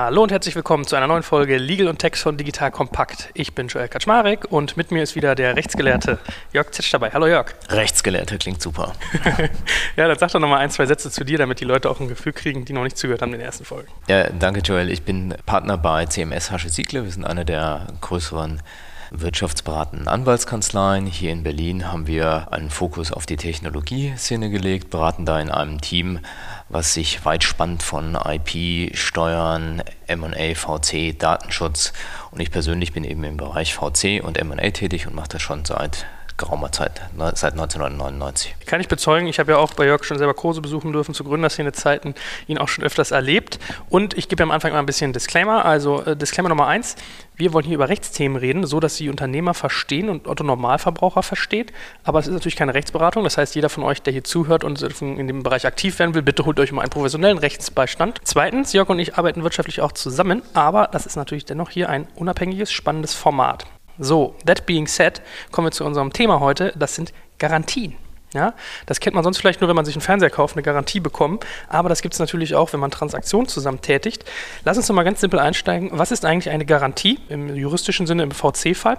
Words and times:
Hallo 0.00 0.22
und 0.22 0.30
herzlich 0.30 0.54
willkommen 0.54 0.86
zu 0.86 0.94
einer 0.94 1.08
neuen 1.08 1.24
Folge 1.24 1.58
Legal 1.58 1.88
und 1.88 1.98
Text 1.98 2.22
von 2.22 2.36
Digital 2.36 2.70
Kompakt. 2.70 3.30
Ich 3.34 3.56
bin 3.56 3.66
Joel 3.66 3.88
Kaczmarek 3.88 4.44
und 4.48 4.76
mit 4.76 4.92
mir 4.92 5.02
ist 5.02 5.16
wieder 5.16 5.34
der 5.34 5.56
Rechtsgelehrte 5.56 6.20
Jörg 6.52 6.70
Zitsch 6.70 6.94
dabei. 6.94 7.10
Hallo 7.10 7.26
Jörg. 7.26 7.52
Rechtsgelehrte 7.68 8.38
klingt 8.38 8.62
super. 8.62 8.92
ja, 9.96 10.06
dann 10.06 10.16
sag 10.16 10.30
doch 10.30 10.38
nochmal 10.38 10.60
ein, 10.60 10.70
zwei 10.70 10.86
Sätze 10.86 11.10
zu 11.10 11.24
dir, 11.24 11.36
damit 11.36 11.58
die 11.58 11.64
Leute 11.64 11.90
auch 11.90 11.98
ein 11.98 12.06
Gefühl 12.06 12.32
kriegen, 12.32 12.64
die 12.64 12.74
noch 12.74 12.84
nicht 12.84 12.96
zugehört 12.96 13.22
haben 13.22 13.32
in 13.32 13.40
den 13.40 13.46
ersten 13.46 13.64
Folgen. 13.64 13.88
Ja, 14.06 14.30
danke 14.30 14.60
Joel. 14.60 14.88
Ich 14.88 15.02
bin 15.02 15.34
Partner 15.46 15.76
bei 15.76 16.06
CMS 16.06 16.52
Hasche 16.52 16.68
Siegle. 16.68 17.02
Wir 17.02 17.10
sind 17.10 17.24
einer 17.24 17.44
der 17.44 17.88
größeren 18.00 18.62
wirtschaftsberatenden 19.10 20.08
Anwaltskanzleien. 20.08 21.06
Hier 21.06 21.32
in 21.32 21.42
Berlin 21.42 21.90
haben 21.90 22.06
wir 22.06 22.52
einen 22.52 22.70
Fokus 22.70 23.12
auf 23.12 23.26
die 23.26 23.36
Technologieszene 23.36 24.50
gelegt, 24.50 24.90
beraten 24.90 25.26
da 25.26 25.40
in 25.40 25.50
einem 25.50 25.80
Team, 25.80 26.20
was 26.68 26.94
sich 26.94 27.24
weit 27.24 27.44
spannt 27.44 27.82
von 27.82 28.16
IP, 28.16 28.96
Steuern, 28.96 29.82
MA, 30.08 30.54
VC, 30.54 31.18
Datenschutz. 31.18 31.92
Und 32.30 32.40
ich 32.40 32.50
persönlich 32.50 32.92
bin 32.92 33.04
eben 33.04 33.24
im 33.24 33.36
Bereich 33.36 33.74
VC 33.74 34.22
und 34.22 34.42
MA 34.42 34.70
tätig 34.70 35.06
und 35.06 35.14
mache 35.14 35.28
das 35.28 35.42
schon 35.42 35.64
seit 35.64 36.06
geraumer 36.38 36.72
Zeit, 36.72 37.02
ne, 37.16 37.32
seit 37.34 37.52
1999. 37.52 38.54
Kann 38.66 38.80
ich 38.80 38.88
bezeugen, 38.88 39.26
ich 39.26 39.38
habe 39.38 39.52
ja 39.52 39.58
auch 39.58 39.74
bei 39.74 39.84
Jörg 39.84 40.04
schon 40.04 40.18
selber 40.18 40.34
Kurse 40.34 40.60
besuchen 40.60 40.92
dürfen 40.92 41.14
zu 41.14 41.24
Gründerszene-Zeiten, 41.24 42.14
ihn 42.46 42.58
auch 42.58 42.68
schon 42.68 42.84
öfters 42.84 43.10
erlebt. 43.10 43.58
Und 43.90 44.16
ich 44.16 44.28
gebe 44.28 44.42
am 44.42 44.50
Anfang 44.50 44.72
mal 44.72 44.78
ein 44.78 44.86
bisschen 44.86 45.12
Disclaimer. 45.12 45.64
Also 45.64 46.02
äh, 46.02 46.16
Disclaimer 46.16 46.48
Nummer 46.48 46.66
eins, 46.66 46.96
wir 47.36 47.52
wollen 47.52 47.66
hier 47.66 47.74
über 47.74 47.88
Rechtsthemen 47.88 48.36
reden, 48.36 48.66
so 48.66 48.80
dass 48.80 48.96
Sie 48.96 49.08
Unternehmer 49.08 49.54
verstehen 49.54 50.08
und 50.08 50.26
Otto 50.26 50.44
Normalverbraucher 50.44 51.22
versteht. 51.22 51.72
Aber 52.04 52.18
es 52.18 52.26
ist 52.26 52.32
natürlich 52.32 52.56
keine 52.56 52.74
Rechtsberatung. 52.74 53.24
Das 53.24 53.36
heißt, 53.36 53.54
jeder 53.54 53.68
von 53.68 53.84
euch, 53.84 54.02
der 54.02 54.12
hier 54.12 54.24
zuhört 54.24 54.64
und 54.64 54.80
in 55.00 55.26
dem 55.26 55.42
Bereich 55.42 55.66
aktiv 55.66 55.98
werden 55.98 56.14
will, 56.14 56.22
bitte 56.22 56.44
holt 56.46 56.58
euch 56.60 56.72
mal 56.72 56.82
einen 56.82 56.90
professionellen 56.90 57.38
Rechtsbeistand. 57.38 58.20
Zweitens, 58.24 58.72
Jörg 58.72 58.88
und 58.88 58.98
ich 58.98 59.16
arbeiten 59.16 59.42
wirtschaftlich 59.42 59.80
auch 59.80 59.92
zusammen, 59.92 60.42
aber 60.54 60.88
das 60.90 61.06
ist 61.06 61.16
natürlich 61.16 61.44
dennoch 61.44 61.70
hier 61.70 61.88
ein 61.88 62.06
unabhängiges, 62.16 62.72
spannendes 62.72 63.14
Format. 63.14 63.66
So, 63.98 64.34
that 64.46 64.66
being 64.66 64.86
said, 64.86 65.22
kommen 65.50 65.66
wir 65.66 65.72
zu 65.72 65.84
unserem 65.84 66.12
Thema 66.12 66.40
heute. 66.40 66.72
Das 66.76 66.94
sind 66.94 67.12
Garantien. 67.38 67.94
Ja, 68.34 68.52
das 68.84 69.00
kennt 69.00 69.14
man 69.14 69.24
sonst 69.24 69.38
vielleicht 69.38 69.62
nur, 69.62 69.68
wenn 69.68 69.76
man 69.76 69.86
sich 69.86 69.94
einen 69.94 70.02
Fernseher 70.02 70.28
kauft, 70.28 70.54
eine 70.54 70.62
Garantie 70.62 71.00
bekommen. 71.00 71.40
Aber 71.68 71.88
das 71.88 72.02
gibt 72.02 72.12
es 72.12 72.20
natürlich 72.20 72.54
auch, 72.54 72.74
wenn 72.74 72.80
man 72.80 72.90
Transaktionen 72.90 73.48
zusammen 73.48 73.80
tätigt. 73.80 74.24
Lass 74.64 74.76
uns 74.76 74.86
doch 74.86 74.94
mal 74.94 75.02
ganz 75.02 75.20
simpel 75.20 75.38
einsteigen. 75.40 75.90
Was 75.92 76.10
ist 76.10 76.26
eigentlich 76.26 76.52
eine 76.52 76.66
Garantie 76.66 77.20
im 77.30 77.54
juristischen 77.56 78.06
Sinne, 78.06 78.24
im 78.24 78.30
VC-Fall? 78.30 78.98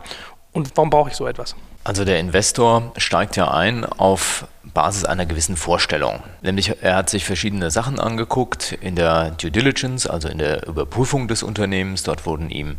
Und 0.51 0.71
warum 0.75 0.89
brauche 0.89 1.09
ich 1.09 1.15
so 1.15 1.27
etwas? 1.27 1.55
Also 1.83 2.05
der 2.05 2.19
Investor 2.19 2.91
steigt 2.97 3.35
ja 3.35 3.51
ein 3.51 3.85
auf 3.85 4.47
Basis 4.73 5.05
einer 5.05 5.27
gewissen 5.27 5.55
Vorstellung. 5.55 6.23
Nämlich 6.41 6.81
er 6.81 6.95
hat 6.95 7.11
sich 7.11 7.23
verschiedene 7.23 7.69
Sachen 7.69 7.99
angeguckt 7.99 8.77
in 8.81 8.95
der 8.95 9.31
Due 9.31 9.51
Diligence, 9.51 10.07
also 10.07 10.27
in 10.27 10.39
der 10.39 10.67
Überprüfung 10.67 11.27
des 11.27 11.43
Unternehmens. 11.43 12.01
Dort 12.01 12.25
wurden 12.25 12.49
ihm 12.49 12.77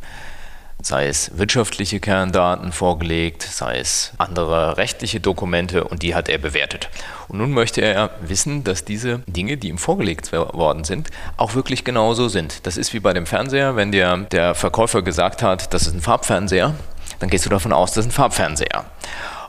sei 0.83 1.07
es 1.07 1.37
wirtschaftliche 1.37 2.01
Kerndaten 2.01 2.73
vorgelegt, 2.73 3.43
sei 3.43 3.79
es 3.79 4.13
andere 4.19 4.77
rechtliche 4.77 5.21
Dokumente 5.21 5.85
und 5.85 6.03
die 6.03 6.15
hat 6.15 6.29
er 6.29 6.39
bewertet. 6.39 6.89
Und 7.29 7.39
nun 7.39 7.53
möchte 7.53 7.81
er 7.81 8.11
wissen, 8.21 8.65
dass 8.65 8.85
diese 8.85 9.21
Dinge, 9.27 9.57
die 9.57 9.69
ihm 9.69 9.79
vorgelegt 9.79 10.33
worden 10.33 10.85
sind, 10.85 11.09
auch 11.37 11.55
wirklich 11.55 11.85
genauso 11.85 12.29
sind. 12.29 12.67
Das 12.67 12.77
ist 12.77 12.93
wie 12.95 13.01
bei 13.01 13.13
dem 13.13 13.27
Fernseher, 13.27 13.77
wenn 13.77 13.93
dir 13.93 14.27
der 14.31 14.55
Verkäufer 14.55 15.03
gesagt 15.03 15.43
hat, 15.43 15.73
das 15.75 15.87
ist 15.87 15.95
ein 15.95 16.01
Farbfernseher, 16.01 16.75
dann 17.19 17.31
gehst 17.31 17.47
du 17.47 17.51
davon 17.51 17.73
aus, 17.73 17.93
das 17.93 18.07
ist 18.07 18.13
ein 18.13 18.15
Farbfernseher. 18.15 18.85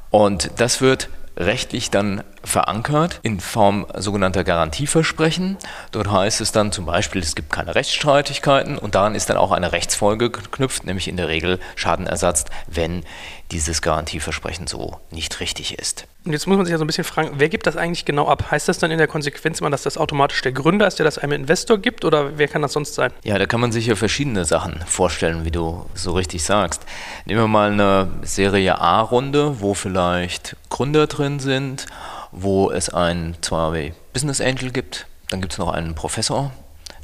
Und 0.09 0.51
das 0.57 0.81
wird 0.81 1.09
rechtlich 1.41 1.89
dann 1.89 2.23
verankert 2.43 3.19
in 3.23 3.39
Form 3.39 3.85
sogenannter 3.95 4.43
Garantieversprechen. 4.43 5.57
Dort 5.91 6.11
heißt 6.11 6.41
es 6.41 6.51
dann 6.51 6.71
zum 6.71 6.85
Beispiel, 6.85 7.21
es 7.21 7.35
gibt 7.35 7.51
keine 7.51 7.75
Rechtsstreitigkeiten 7.75 8.77
und 8.77 8.95
daran 8.95 9.15
ist 9.15 9.29
dann 9.29 9.37
auch 9.37 9.51
eine 9.51 9.71
Rechtsfolge 9.71 10.31
geknüpft, 10.31 10.85
nämlich 10.85 11.07
in 11.07 11.17
der 11.17 11.27
Regel 11.27 11.59
Schadenersatz, 11.75 12.45
wenn 12.67 13.03
dieses 13.51 13.81
Garantieversprechen 13.81 14.67
so 14.67 14.99
nicht 15.11 15.39
richtig 15.39 15.77
ist. 15.77 16.07
Und 16.25 16.33
jetzt 16.33 16.47
muss 16.47 16.57
man 16.57 16.65
sich 16.65 16.71
ja 16.71 16.77
so 16.77 16.83
ein 16.83 16.87
bisschen 16.87 17.03
fragen, 17.03 17.33
wer 17.35 17.49
gibt 17.49 17.67
das 17.67 17.75
eigentlich 17.75 18.05
genau 18.05 18.27
ab? 18.27 18.49
Heißt 18.51 18.67
das 18.67 18.79
dann 18.79 18.91
in 18.91 18.97
der 18.97 19.07
Konsequenz 19.07 19.59
immer, 19.59 19.69
dass 19.69 19.83
das 19.83 19.97
automatisch 19.97 20.41
der 20.41 20.51
Gründer 20.51 20.87
ist, 20.87 20.99
der 20.99 21.03
das 21.03 21.17
einem 21.17 21.33
Investor 21.33 21.77
gibt 21.77 22.05
oder 22.05 22.37
wer 22.37 22.47
kann 22.47 22.61
das 22.61 22.73
sonst 22.73 22.93
sein? 22.93 23.11
Ja, 23.23 23.37
da 23.37 23.45
kann 23.45 23.59
man 23.59 23.71
sich 23.71 23.87
ja 23.87 23.95
verschiedene 23.95 24.45
Sachen 24.45 24.81
vorstellen, 24.87 25.45
wie 25.45 25.51
du 25.51 25.85
so 25.93 26.13
richtig 26.13 26.43
sagst. 26.43 26.83
Nehmen 27.25 27.41
wir 27.41 27.47
mal 27.47 27.71
eine 27.71 28.09
Serie 28.21 28.79
A-Runde, 28.79 29.59
wo 29.59 29.73
vielleicht 29.73 30.55
Gründer 30.69 31.07
drin 31.07 31.39
sind 31.39 31.87
wo 32.31 32.71
es 32.71 32.89
einen 32.89 33.35
zwar 33.41 33.75
Business 34.13 34.41
Angel 34.41 34.71
gibt, 34.71 35.05
dann 35.29 35.41
gibt 35.41 35.53
es 35.53 35.59
noch 35.59 35.69
einen 35.69 35.95
Professor, 35.95 36.51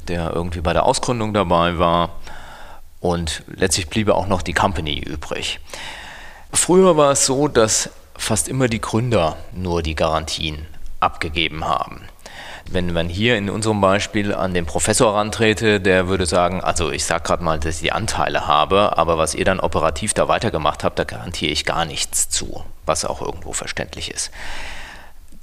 der 0.08 0.32
irgendwie 0.34 0.60
bei 0.60 0.72
der 0.72 0.84
Ausgründung 0.84 1.34
dabei 1.34 1.78
war 1.78 2.16
und 3.00 3.42
letztlich 3.46 3.88
bliebe 3.88 4.14
auch 4.14 4.26
noch 4.26 4.42
die 4.42 4.54
Company 4.54 4.98
übrig. 4.98 5.60
Früher 6.52 6.96
war 6.96 7.12
es 7.12 7.26
so, 7.26 7.48
dass 7.48 7.90
fast 8.16 8.48
immer 8.48 8.68
die 8.68 8.80
Gründer 8.80 9.36
nur 9.52 9.82
die 9.82 9.94
Garantien 9.94 10.66
abgegeben 11.00 11.64
haben. 11.64 12.02
Wenn 12.70 12.92
man 12.92 13.08
hier 13.08 13.38
in 13.38 13.48
unserem 13.48 13.80
Beispiel 13.80 14.34
an 14.34 14.52
den 14.52 14.66
Professor 14.66 15.14
rantrete, 15.14 15.80
der 15.80 16.08
würde 16.08 16.26
sagen, 16.26 16.60
also 16.62 16.90
ich 16.90 17.04
sage 17.04 17.22
gerade 17.22 17.42
mal, 17.42 17.58
dass 17.58 17.76
ich 17.76 17.82
die 17.82 17.92
Anteile 17.92 18.46
habe, 18.46 18.98
aber 18.98 19.16
was 19.16 19.34
ihr 19.34 19.46
dann 19.46 19.60
operativ 19.60 20.12
da 20.12 20.28
weitergemacht 20.28 20.84
habt, 20.84 20.98
da 20.98 21.04
garantiere 21.04 21.52
ich 21.52 21.64
gar 21.64 21.86
nichts 21.86 22.28
zu, 22.28 22.64
was 22.84 23.06
auch 23.06 23.22
irgendwo 23.22 23.52
verständlich 23.52 24.10
ist. 24.10 24.30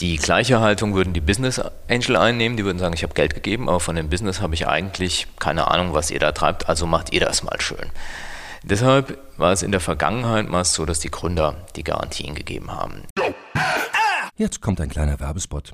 Die 0.02 0.18
gleiche 0.18 0.60
Haltung 0.60 0.94
würden 0.94 1.14
die 1.14 1.22
Business 1.22 1.62
Angel 1.90 2.18
einnehmen, 2.18 2.58
die 2.58 2.66
würden 2.66 2.80
sagen, 2.80 2.94
ich 2.94 3.04
habe 3.04 3.14
Geld 3.14 3.34
gegeben, 3.34 3.70
aber 3.70 3.80
von 3.80 3.96
dem 3.96 4.10
Business 4.10 4.42
habe 4.42 4.54
ich 4.54 4.68
eigentlich 4.68 5.28
keine 5.40 5.72
Ahnung, 5.72 5.94
was 5.94 6.12
ihr 6.12 6.20
da 6.20 6.32
treibt, 6.32 6.70
also 6.70 6.86
macht 6.86 7.14
ihr 7.14 7.22
das 7.22 7.42
mal 7.42 7.60
schön. 7.60 7.90
Deshalb 8.68 9.20
war 9.38 9.52
es 9.52 9.62
in 9.62 9.72
der 9.72 9.80
Vergangenheit 9.80 10.50
meist 10.50 10.74
so, 10.74 10.86
dass 10.86 11.00
die 11.00 11.12
Gründer 11.12 11.68
die 11.76 11.84
Garantien 11.84 12.34
gegeben 12.34 12.72
haben. 12.72 13.04
Jetzt 14.38 14.60
kommt 14.60 14.82
ein 14.82 14.90
kleiner 14.90 15.20
Werbespot. 15.20 15.74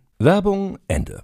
Werbung 0.23 0.77
Ende. 0.87 1.21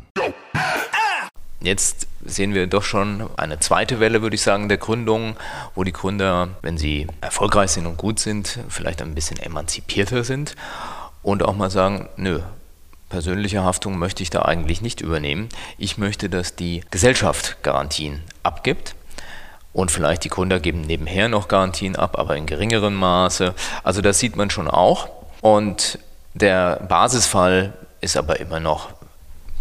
Jetzt 1.59 2.07
sehen 2.25 2.53
wir 2.55 2.65
doch 2.65 2.81
schon 2.81 3.29
eine 3.37 3.59
zweite 3.59 3.99
Welle, 3.99 4.21
würde 4.21 4.35
ich 4.35 4.41
sagen, 4.41 4.69
der 4.69 4.77
Gründung, 4.77 5.35
wo 5.75 5.83
die 5.83 5.93
Gründer, 5.93 6.49
wenn 6.61 6.77
sie 6.77 7.07
erfolgreich 7.21 7.71
sind 7.71 7.85
und 7.85 7.97
gut 7.97 8.19
sind, 8.19 8.59
vielleicht 8.69 9.01
ein 9.01 9.13
bisschen 9.13 9.37
emanzipierter 9.37 10.23
sind 10.23 10.55
und 11.21 11.43
auch 11.43 11.55
mal 11.55 11.69
sagen, 11.69 12.09
nö, 12.17 12.39
persönliche 13.09 13.63
Haftung 13.63 13.99
möchte 13.99 14.23
ich 14.23 14.31
da 14.31 14.43
eigentlich 14.43 14.81
nicht 14.81 15.01
übernehmen. 15.01 15.49
Ich 15.77 15.97
möchte, 15.97 16.29
dass 16.29 16.55
die 16.55 16.81
Gesellschaft 16.89 17.57
Garantien 17.63 18.23
abgibt. 18.43 18.95
Und 19.73 19.91
vielleicht 19.91 20.23
die 20.23 20.29
Gründer 20.29 20.59
geben 20.59 20.81
nebenher 20.81 21.29
noch 21.29 21.47
Garantien 21.47 21.95
ab, 21.95 22.17
aber 22.17 22.35
in 22.35 22.47
geringerem 22.47 22.95
Maße. 22.95 23.53
Also 23.83 24.01
das 24.01 24.17
sieht 24.17 24.35
man 24.35 24.49
schon 24.49 24.67
auch. 24.67 25.07
Und 25.41 25.99
der 26.33 26.77
Basisfall 26.89 27.73
ist 28.01 28.17
aber 28.17 28.39
immer 28.39 28.59
noch 28.59 28.89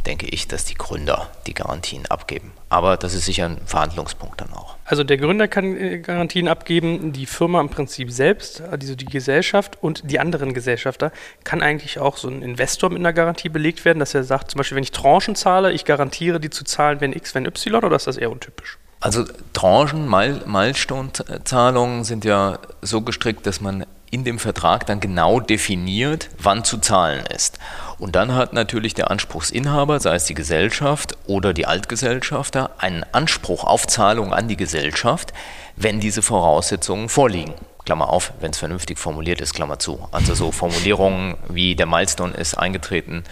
denke 0.06 0.26
ich, 0.26 0.48
dass 0.48 0.64
die 0.64 0.74
Gründer 0.74 1.28
die 1.46 1.54
Garantien 1.54 2.06
abgeben. 2.06 2.52
Aber 2.68 2.96
das 2.96 3.14
ist 3.14 3.24
sicher 3.24 3.46
ein 3.46 3.58
Verhandlungspunkt 3.66 4.40
dann 4.40 4.52
auch. 4.52 4.76
Also 4.84 5.04
der 5.04 5.16
Gründer 5.16 5.48
kann 5.48 5.76
äh, 5.76 5.98
Garantien 5.98 6.48
abgeben, 6.48 7.12
die 7.12 7.26
Firma 7.26 7.60
im 7.60 7.68
Prinzip 7.68 8.10
selbst, 8.10 8.60
also 8.60 8.94
die 8.94 9.04
Gesellschaft 9.04 9.82
und 9.82 10.10
die 10.10 10.20
anderen 10.20 10.54
Gesellschafter, 10.54 11.12
kann 11.44 11.62
eigentlich 11.62 11.98
auch 11.98 12.16
so 12.16 12.28
ein 12.28 12.42
Investor 12.42 12.90
mit 12.90 13.00
einer 13.00 13.12
Garantie 13.12 13.48
belegt 13.48 13.84
werden, 13.84 13.98
dass 13.98 14.14
er 14.14 14.24
sagt, 14.24 14.50
zum 14.52 14.58
Beispiel, 14.58 14.76
wenn 14.76 14.84
ich 14.84 14.92
Tranchen 14.92 15.34
zahle, 15.34 15.72
ich 15.72 15.84
garantiere 15.84 16.40
die 16.40 16.50
zu 16.50 16.64
zahlen, 16.64 17.00
wenn 17.00 17.12
X, 17.12 17.34
wenn 17.34 17.46
Y, 17.46 17.84
oder 17.84 17.96
ist 17.96 18.06
das 18.06 18.16
eher 18.16 18.30
untypisch? 18.30 18.78
Also 19.00 19.24
Tranchen, 19.52 20.08
Milestone-Zahlungen 20.08 22.04
sind 22.04 22.24
ja 22.24 22.58
so 22.80 23.02
gestrickt, 23.02 23.46
dass 23.46 23.60
man 23.60 23.84
in 24.10 24.24
dem 24.24 24.38
Vertrag 24.38 24.86
dann 24.86 25.00
genau 25.00 25.40
definiert, 25.40 26.30
wann 26.38 26.64
zu 26.64 26.78
zahlen 26.78 27.24
ist. 27.26 27.58
Und 27.98 28.14
dann 28.14 28.34
hat 28.34 28.52
natürlich 28.52 28.94
der 28.94 29.10
Anspruchsinhaber, 29.10 30.00
sei 30.00 30.16
es 30.16 30.24
die 30.24 30.34
Gesellschaft 30.34 31.16
oder 31.26 31.54
die 31.54 31.66
Altgesellschafter, 31.66 32.70
einen 32.78 33.04
Anspruch 33.12 33.64
auf 33.64 33.86
Zahlung 33.86 34.34
an 34.34 34.48
die 34.48 34.56
Gesellschaft, 34.56 35.32
wenn 35.76 36.00
diese 36.00 36.22
Voraussetzungen 36.22 37.08
vorliegen. 37.08 37.54
Klammer 37.86 38.10
auf, 38.10 38.32
wenn 38.40 38.50
es 38.50 38.58
vernünftig 38.58 38.98
formuliert 38.98 39.40
ist, 39.40 39.54
Klammer 39.54 39.78
zu. 39.78 40.08
Also 40.10 40.34
so 40.34 40.52
Formulierungen 40.52 41.36
wie 41.48 41.76
der 41.76 41.86
Milestone 41.86 42.34
ist 42.34 42.54
eingetreten, 42.54 43.24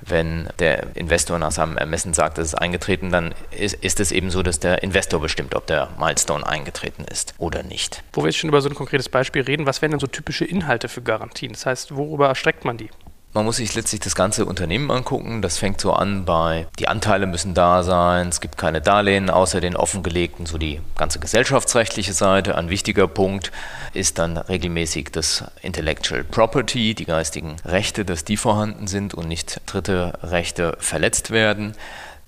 wenn 0.00 0.48
der 0.58 0.94
Investor 0.96 1.38
nach 1.38 1.52
seinem 1.52 1.78
Ermessen 1.78 2.12
sagt, 2.12 2.36
es 2.38 2.48
ist 2.48 2.54
eingetreten, 2.54 3.10
dann 3.10 3.34
ist, 3.50 3.74
ist, 3.76 4.00
es 4.00 4.12
eben 4.12 4.30
so, 4.30 4.42
dass 4.42 4.60
der 4.60 4.82
Investor 4.82 5.20
bestimmt, 5.20 5.54
ob 5.54 5.66
der 5.66 5.88
Milestone 5.98 6.46
eingetreten 6.46 7.04
ist 7.04 7.34
oder 7.38 7.62
nicht. 7.62 8.02
Wo 8.12 8.22
wir 8.22 8.26
jetzt 8.26 8.36
schon 8.36 8.48
über 8.48 8.60
so 8.60 8.68
ein 8.68 8.74
konkretes 8.74 9.08
Beispiel 9.08 9.42
reden, 9.42 9.64
was 9.66 9.80
wären 9.80 9.92
denn 9.92 10.00
so 10.00 10.06
typische 10.06 10.44
Inhalte 10.44 10.88
für 10.88 11.00
Garantien? 11.00 11.52
Das 11.52 11.64
heißt, 11.64 11.96
worüber 11.96 12.28
erstreckt 12.28 12.64
man 12.64 12.76
die? 12.76 12.90
Man 13.36 13.46
muss 13.46 13.56
sich 13.56 13.74
letztlich 13.74 14.00
das 14.00 14.14
ganze 14.14 14.44
Unternehmen 14.44 14.92
angucken. 14.92 15.42
Das 15.42 15.58
fängt 15.58 15.80
so 15.80 15.92
an 15.92 16.24
bei, 16.24 16.68
die 16.78 16.86
Anteile 16.86 17.26
müssen 17.26 17.52
da 17.52 17.82
sein, 17.82 18.28
es 18.28 18.40
gibt 18.40 18.56
keine 18.56 18.80
Darlehen 18.80 19.28
außer 19.28 19.60
den 19.60 19.74
offengelegten, 19.74 20.46
so 20.46 20.56
die 20.56 20.80
ganze 20.96 21.18
gesellschaftsrechtliche 21.18 22.12
Seite. 22.12 22.56
Ein 22.56 22.70
wichtiger 22.70 23.08
Punkt 23.08 23.50
ist 23.92 24.20
dann 24.20 24.36
regelmäßig 24.36 25.10
das 25.10 25.42
Intellectual 25.62 26.22
Property, 26.22 26.94
die 26.94 27.06
geistigen 27.06 27.56
Rechte, 27.64 28.04
dass 28.04 28.24
die 28.24 28.36
vorhanden 28.36 28.86
sind 28.86 29.14
und 29.14 29.26
nicht 29.26 29.62
dritte 29.66 30.12
Rechte 30.22 30.76
verletzt 30.78 31.32
werden. 31.32 31.74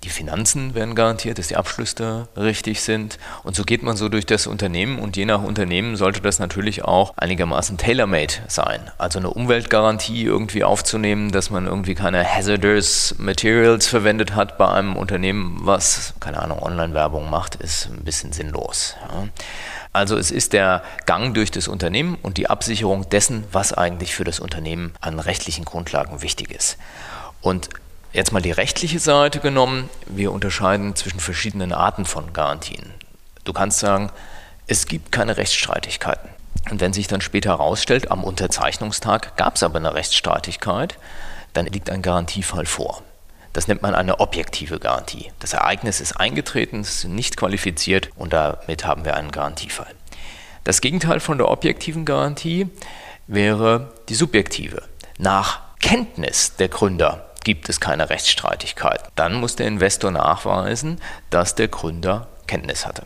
Die 0.03 0.09
Finanzen 0.09 0.75
werden 0.75 0.93
garantiert, 0.93 1.39
dass 1.39 1.47
die 1.47 1.55
Abschlüsse 1.55 2.27
richtig 2.37 2.81
sind. 2.81 3.17
Und 3.43 3.55
so 3.55 3.63
geht 3.63 3.81
man 3.81 3.97
so 3.97 4.09
durch 4.09 4.25
das 4.25 4.45
Unternehmen 4.45 4.99
und 4.99 5.17
je 5.17 5.25
nach 5.25 5.41
Unternehmen 5.41 5.95
sollte 5.95 6.21
das 6.21 6.37
natürlich 6.37 6.85
auch 6.85 7.13
einigermaßen 7.17 7.77
tailor-made 7.77 8.33
sein. 8.47 8.91
Also 8.99 9.17
eine 9.19 9.31
Umweltgarantie 9.31 10.23
irgendwie 10.23 10.63
aufzunehmen, 10.63 11.31
dass 11.31 11.49
man 11.49 11.65
irgendwie 11.65 11.95
keine 11.95 12.23
hazardous 12.23 13.15
Materials 13.17 13.87
verwendet 13.87 14.35
hat 14.35 14.57
bei 14.57 14.67
einem 14.67 14.95
Unternehmen, 14.95 15.59
was, 15.61 16.13
keine 16.19 16.41
Ahnung, 16.41 16.61
Online-Werbung 16.61 17.29
macht, 17.29 17.55
ist 17.55 17.87
ein 17.87 18.03
bisschen 18.03 18.33
sinnlos. 18.33 18.95
Ja. 19.09 19.27
Also 19.93 20.15
es 20.15 20.29
ist 20.29 20.53
der 20.53 20.83
Gang 21.07 21.33
durch 21.33 21.49
das 21.49 21.67
Unternehmen 21.67 22.19
und 22.21 22.37
die 22.37 22.51
Absicherung 22.51 23.09
dessen, 23.09 23.45
was 23.51 23.73
eigentlich 23.73 24.13
für 24.13 24.25
das 24.25 24.39
Unternehmen 24.39 24.93
an 25.01 25.17
rechtlichen 25.19 25.65
Grundlagen 25.65 26.21
wichtig 26.21 26.51
ist. 26.51 26.77
Und 27.41 27.69
Jetzt 28.13 28.31
mal 28.31 28.41
die 28.41 28.51
rechtliche 28.51 28.99
Seite 28.99 29.39
genommen. 29.39 29.89
Wir 30.05 30.31
unterscheiden 30.31 30.95
zwischen 30.95 31.19
verschiedenen 31.19 31.73
Arten 31.73 32.05
von 32.05 32.33
Garantien. 32.33 32.93
Du 33.43 33.53
kannst 33.53 33.79
sagen, 33.79 34.11
es 34.65 34.85
gibt 34.87 35.11
keine 35.11 35.37
Rechtsstreitigkeiten. 35.37 36.29
Und 36.71 36.81
wenn 36.81 36.93
sich 36.93 37.07
dann 37.07 37.21
später 37.21 37.51
herausstellt, 37.51 38.11
am 38.11 38.23
Unterzeichnungstag 38.23 39.37
gab 39.37 39.55
es 39.55 39.63
aber 39.63 39.77
eine 39.77 39.93
Rechtsstreitigkeit, 39.93 40.97
dann 41.53 41.65
liegt 41.65 41.89
ein 41.89 42.01
Garantiefall 42.01 42.65
vor. 42.65 43.03
Das 43.53 43.67
nennt 43.67 43.81
man 43.81 43.95
eine 43.95 44.19
objektive 44.19 44.79
Garantie. 44.79 45.31
Das 45.39 45.53
Ereignis 45.53 46.01
ist 46.01 46.13
eingetreten, 46.13 46.81
es 46.81 47.03
ist 47.03 47.05
nicht 47.05 47.37
qualifiziert 47.37 48.09
und 48.15 48.33
damit 48.33 48.85
haben 48.85 49.05
wir 49.05 49.15
einen 49.15 49.31
Garantiefall. 49.31 49.93
Das 50.63 50.81
Gegenteil 50.81 51.19
von 51.19 51.37
der 51.37 51.49
objektiven 51.49 52.05
Garantie 52.05 52.69
wäre 53.27 53.93
die 54.09 54.15
subjektive. 54.15 54.83
Nach 55.17 55.61
Kenntnis 55.79 56.55
der 56.57 56.67
Gründer 56.67 57.26
gibt 57.47 57.69
es 57.69 57.79
keine 57.79 58.09
Rechtsstreitigkeit. 58.09 59.01
Dann 59.15 59.35
muss 59.35 59.55
der 59.55 59.67
Investor 59.67 60.11
nachweisen, 60.11 60.99
dass 61.29 61.55
der 61.55 61.69
Gründer 61.69 62.27
Kenntnis 62.45 62.85
hatte. 62.85 63.03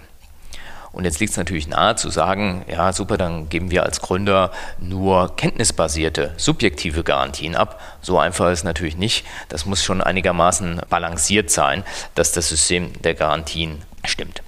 Und 0.91 1.05
jetzt 1.05 1.19
liegt 1.19 1.29
es 1.29 1.37
natürlich 1.37 1.67
nahe 1.67 1.95
zu 1.95 2.09
sagen, 2.09 2.65
ja 2.67 2.91
super, 2.91 3.17
dann 3.17 3.49
geben 3.49 3.69
wir 3.69 3.83
als 3.83 4.01
Gründer 4.01 4.49
nur 4.79 5.35
kenntnisbasierte, 5.35 6.33
subjektive 6.37 7.03
Garantien 7.03 7.55
ab. 7.55 7.79
So 8.01 8.17
einfach 8.17 8.49
ist 8.49 8.63
natürlich 8.63 8.97
nicht. 8.97 9.27
Das 9.47 9.67
muss 9.67 9.83
schon 9.83 10.01
einigermaßen 10.01 10.81
balanciert 10.89 11.51
sein, 11.51 11.83
dass 12.15 12.31
das 12.31 12.49
System 12.49 12.99
der 13.03 13.13
Garantien 13.13 13.83
stimmt. 14.05 14.41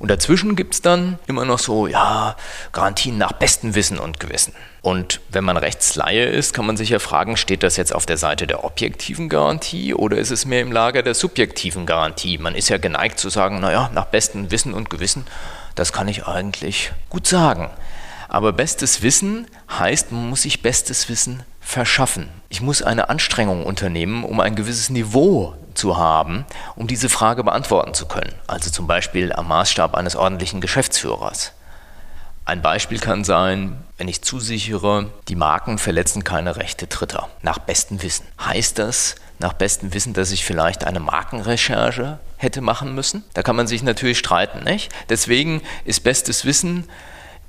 Und 0.00 0.10
dazwischen 0.10 0.56
gibt 0.56 0.72
es 0.72 0.80
dann 0.80 1.18
immer 1.26 1.44
noch 1.44 1.58
so, 1.58 1.86
ja, 1.86 2.34
Garantien 2.72 3.18
nach 3.18 3.32
bestem 3.32 3.74
Wissen 3.74 3.98
und 3.98 4.18
Gewissen. 4.18 4.54
Und 4.80 5.20
wenn 5.28 5.44
man 5.44 5.58
Rechtsleihe 5.58 6.24
ist, 6.24 6.54
kann 6.54 6.64
man 6.64 6.78
sich 6.78 6.88
ja 6.88 6.98
fragen, 6.98 7.36
steht 7.36 7.62
das 7.62 7.76
jetzt 7.76 7.94
auf 7.94 8.06
der 8.06 8.16
Seite 8.16 8.46
der 8.46 8.64
objektiven 8.64 9.28
Garantie 9.28 9.92
oder 9.92 10.16
ist 10.16 10.30
es 10.30 10.46
mehr 10.46 10.62
im 10.62 10.72
Lager 10.72 11.02
der 11.02 11.14
subjektiven 11.14 11.84
Garantie? 11.84 12.38
Man 12.38 12.54
ist 12.54 12.70
ja 12.70 12.78
geneigt 12.78 13.18
zu 13.18 13.28
sagen, 13.28 13.60
naja, 13.60 13.90
nach 13.92 14.06
bestem 14.06 14.50
Wissen 14.50 14.72
und 14.72 14.88
Gewissen, 14.88 15.26
das 15.74 15.92
kann 15.92 16.08
ich 16.08 16.26
eigentlich 16.26 16.92
gut 17.10 17.26
sagen. 17.26 17.68
Aber 18.30 18.54
bestes 18.54 19.02
Wissen 19.02 19.48
heißt, 19.70 20.12
man 20.12 20.30
muss 20.30 20.42
sich 20.42 20.62
bestes 20.62 21.10
Wissen 21.10 21.42
verschaffen. 21.60 22.30
Ich 22.48 22.62
muss 22.62 22.80
eine 22.80 23.10
Anstrengung 23.10 23.66
unternehmen, 23.66 24.24
um 24.24 24.40
ein 24.40 24.54
gewisses 24.54 24.88
Niveau 24.88 25.54
zu 25.80 25.96
haben, 25.96 26.44
um 26.76 26.86
diese 26.86 27.08
Frage 27.08 27.42
beantworten 27.42 27.94
zu 27.94 28.06
können. 28.06 28.34
Also 28.46 28.70
zum 28.70 28.86
Beispiel 28.86 29.32
am 29.32 29.48
Maßstab 29.48 29.94
eines 29.94 30.14
ordentlichen 30.14 30.60
Geschäftsführers. 30.60 31.52
Ein 32.44 32.62
Beispiel 32.62 32.98
kann 32.98 33.24
sein, 33.24 33.82
wenn 33.96 34.08
ich 34.08 34.22
zusichere, 34.22 35.10
die 35.28 35.36
Marken 35.36 35.78
verletzen 35.78 36.22
keine 36.22 36.56
Rechte 36.56 36.86
Dritter. 36.86 37.28
Nach 37.42 37.58
bestem 37.58 38.02
Wissen. 38.02 38.26
Heißt 38.44 38.78
das 38.78 39.14
nach 39.38 39.54
bestem 39.54 39.94
Wissen, 39.94 40.12
dass 40.12 40.32
ich 40.32 40.44
vielleicht 40.44 40.84
eine 40.84 41.00
Markenrecherche 41.00 42.18
hätte 42.36 42.60
machen 42.60 42.94
müssen? 42.94 43.24
Da 43.34 43.42
kann 43.42 43.56
man 43.56 43.66
sich 43.66 43.82
natürlich 43.82 44.18
streiten, 44.18 44.64
nicht? 44.64 44.92
Deswegen 45.08 45.62
ist 45.84 46.04
bestes 46.04 46.44
Wissen 46.44 46.88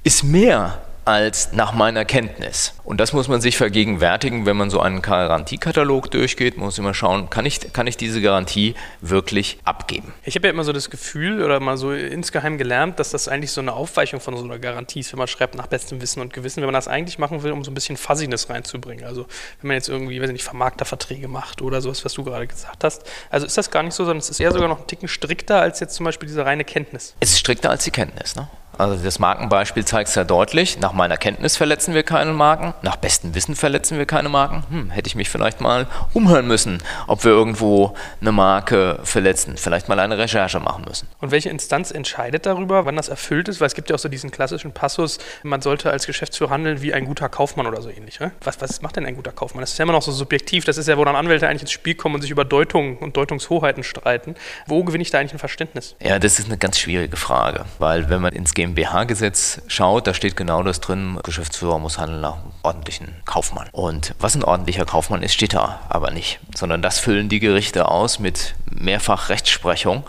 ist 0.03 0.23
mehr 0.23 0.79
als 1.05 1.53
nach 1.53 1.73
meiner 1.73 2.05
Kenntnis. 2.05 2.73
Und 2.83 2.99
das 2.99 3.13
muss 3.13 3.27
man 3.27 3.41
sich 3.41 3.57
vergegenwärtigen, 3.57 4.45
wenn 4.45 4.57
man 4.57 4.69
so 4.69 4.79
einen 4.79 5.01
Garantiekatalog 5.01 6.11
durchgeht. 6.11 6.57
Man 6.57 6.65
muss 6.65 6.77
immer 6.77 6.93
schauen, 6.93 7.29
kann 7.29 7.45
ich, 7.45 7.73
kann 7.73 7.87
ich 7.87 7.97
diese 7.97 8.21
Garantie 8.21 8.75
wirklich 9.01 9.59
abgeben? 9.63 10.13
Ich 10.23 10.35
habe 10.35 10.47
ja 10.47 10.53
immer 10.53 10.63
so 10.63 10.73
das 10.73 10.89
Gefühl 10.89 11.41
oder 11.41 11.59
mal 11.59 11.77
so 11.77 11.91
insgeheim 11.91 12.57
gelernt, 12.57 12.99
dass 12.99 13.09
das 13.11 13.27
eigentlich 13.27 13.51
so 13.51 13.61
eine 13.61 13.73
Aufweichung 13.73 14.19
von 14.19 14.37
so 14.37 14.43
einer 14.43 14.59
Garantie 14.59 14.99
ist, 14.99 15.11
wenn 15.13 15.19
man 15.19 15.27
schreibt 15.27 15.55
nach 15.55 15.67
bestem 15.67 16.01
Wissen 16.01 16.21
und 16.21 16.33
Gewissen, 16.33 16.61
wenn 16.61 16.67
man 16.67 16.73
das 16.73 16.87
eigentlich 16.87 17.17
machen 17.17 17.43
will, 17.43 17.51
um 17.51 17.63
so 17.63 17.71
ein 17.71 17.73
bisschen 17.73 17.97
Fuzziness 17.97 18.49
reinzubringen. 18.49 19.05
Also 19.05 19.25
wenn 19.61 19.69
man 19.69 19.75
jetzt 19.75 19.89
irgendwie, 19.89 20.21
weiß 20.21 20.29
ich 20.29 20.33
nicht, 20.33 20.43
Vermarkterverträge 20.43 21.27
macht 21.27 21.61
oder 21.61 21.81
sowas, 21.81 22.05
was 22.05 22.13
du 22.13 22.23
gerade 22.23 22.47
gesagt 22.47 22.83
hast. 22.83 23.03
Also 23.29 23.45
ist 23.45 23.57
das 23.57 23.71
gar 23.71 23.83
nicht 23.83 23.93
so, 23.93 24.03
sondern 24.03 24.19
es 24.19 24.29
ist 24.29 24.39
eher 24.39 24.51
sogar 24.51 24.67
noch 24.67 24.81
ein 24.81 24.87
Ticken 24.87 25.07
strikter 25.07 25.61
als 25.61 25.79
jetzt 25.79 25.95
zum 25.95 26.05
Beispiel 26.05 26.27
diese 26.27 26.45
reine 26.45 26.63
Kenntnis. 26.63 27.15
Es 27.19 27.31
ist 27.31 27.39
strikter 27.39 27.69
als 27.69 27.83
die 27.83 27.91
Kenntnis, 27.91 28.35
ne? 28.35 28.47
Also 28.81 29.03
das 29.03 29.19
Markenbeispiel 29.19 29.85
zeigt 29.85 30.09
es 30.09 30.15
ja 30.15 30.23
deutlich. 30.23 30.79
Nach 30.79 30.91
meiner 30.91 31.15
Kenntnis 31.15 31.55
verletzen 31.55 31.93
wir 31.93 32.01
keine 32.01 32.33
Marken. 32.33 32.73
Nach 32.81 32.95
bestem 32.95 33.35
Wissen 33.35 33.55
verletzen 33.55 33.99
wir 33.99 34.07
keine 34.07 34.27
Marken. 34.27 34.63
Hm, 34.71 34.89
hätte 34.89 35.07
ich 35.07 35.13
mich 35.13 35.29
vielleicht 35.29 35.61
mal 35.61 35.85
umhören 36.13 36.47
müssen, 36.47 36.81
ob 37.05 37.23
wir 37.23 37.29
irgendwo 37.29 37.93
eine 38.21 38.31
Marke 38.31 38.97
verletzen. 39.03 39.57
Vielleicht 39.57 39.87
mal 39.87 39.99
eine 39.99 40.17
Recherche 40.17 40.59
machen 40.59 40.85
müssen. 40.87 41.07
Und 41.19 41.29
welche 41.29 41.49
Instanz 41.49 41.91
entscheidet 41.91 42.47
darüber, 42.47 42.87
wann 42.87 42.95
das 42.95 43.07
erfüllt 43.07 43.49
ist? 43.49 43.61
Weil 43.61 43.67
es 43.67 43.75
gibt 43.75 43.91
ja 43.91 43.95
auch 43.97 43.99
so 43.99 44.09
diesen 44.09 44.31
klassischen 44.31 44.71
Passus, 44.71 45.19
man 45.43 45.61
sollte 45.61 45.91
als 45.91 46.07
Geschäftsführer 46.07 46.49
handeln 46.49 46.81
wie 46.81 46.91
ein 46.91 47.05
guter 47.05 47.29
Kaufmann 47.29 47.67
oder 47.67 47.83
so 47.83 47.89
ähnlich. 47.91 48.19
Ne? 48.19 48.31
Was, 48.43 48.61
was 48.61 48.81
macht 48.81 48.95
denn 48.95 49.05
ein 49.05 49.15
guter 49.15 49.31
Kaufmann? 49.31 49.61
Das 49.61 49.73
ist 49.73 49.77
ja 49.77 49.83
immer 49.83 49.93
noch 49.93 50.01
so 50.01 50.11
subjektiv. 50.11 50.65
Das 50.65 50.79
ist 50.79 50.87
ja, 50.87 50.97
wo 50.97 51.05
dann 51.05 51.15
Anwälte 51.15 51.47
eigentlich 51.47 51.61
ins 51.61 51.71
Spiel 51.71 51.93
kommen 51.93 52.15
und 52.15 52.21
sich 52.21 52.31
über 52.31 52.45
Deutungen 52.45 52.97
und 52.97 53.15
Deutungshoheiten 53.15 53.83
streiten. 53.83 54.33
Wo 54.65 54.83
gewinne 54.83 55.03
ich 55.03 55.11
da 55.11 55.19
eigentlich 55.19 55.33
ein 55.33 55.39
Verständnis? 55.39 55.95
Ja, 56.01 56.17
das 56.17 56.39
ist 56.39 56.47
eine 56.47 56.57
ganz 56.57 56.79
schwierige 56.79 57.15
Frage, 57.15 57.65
weil 57.77 58.09
wenn 58.09 58.21
man 58.21 58.33
ins 58.33 58.55
GmbH-Gesetz 58.71 59.61
schaut, 59.67 60.07
da 60.07 60.13
steht 60.13 60.35
genau 60.35 60.63
das 60.63 60.79
drin, 60.79 61.19
Geschäftsführer 61.23 61.79
muss 61.79 61.97
handeln 61.97 62.21
nach 62.21 62.35
einem 62.35 62.51
ordentlichen 62.63 63.09
Kaufmann. 63.25 63.67
Und 63.71 64.15
was 64.19 64.35
ein 64.35 64.43
ordentlicher 64.43 64.85
Kaufmann 64.85 65.23
ist, 65.23 65.33
steht 65.33 65.53
da 65.53 65.81
aber 65.89 66.11
nicht, 66.11 66.39
sondern 66.55 66.81
das 66.81 66.99
füllen 66.99 67.29
die 67.29 67.39
Gerichte 67.39 67.87
aus 67.87 68.19
mit 68.19 68.55
mehrfach 68.69 69.29
Rechtsprechung. 69.29 70.03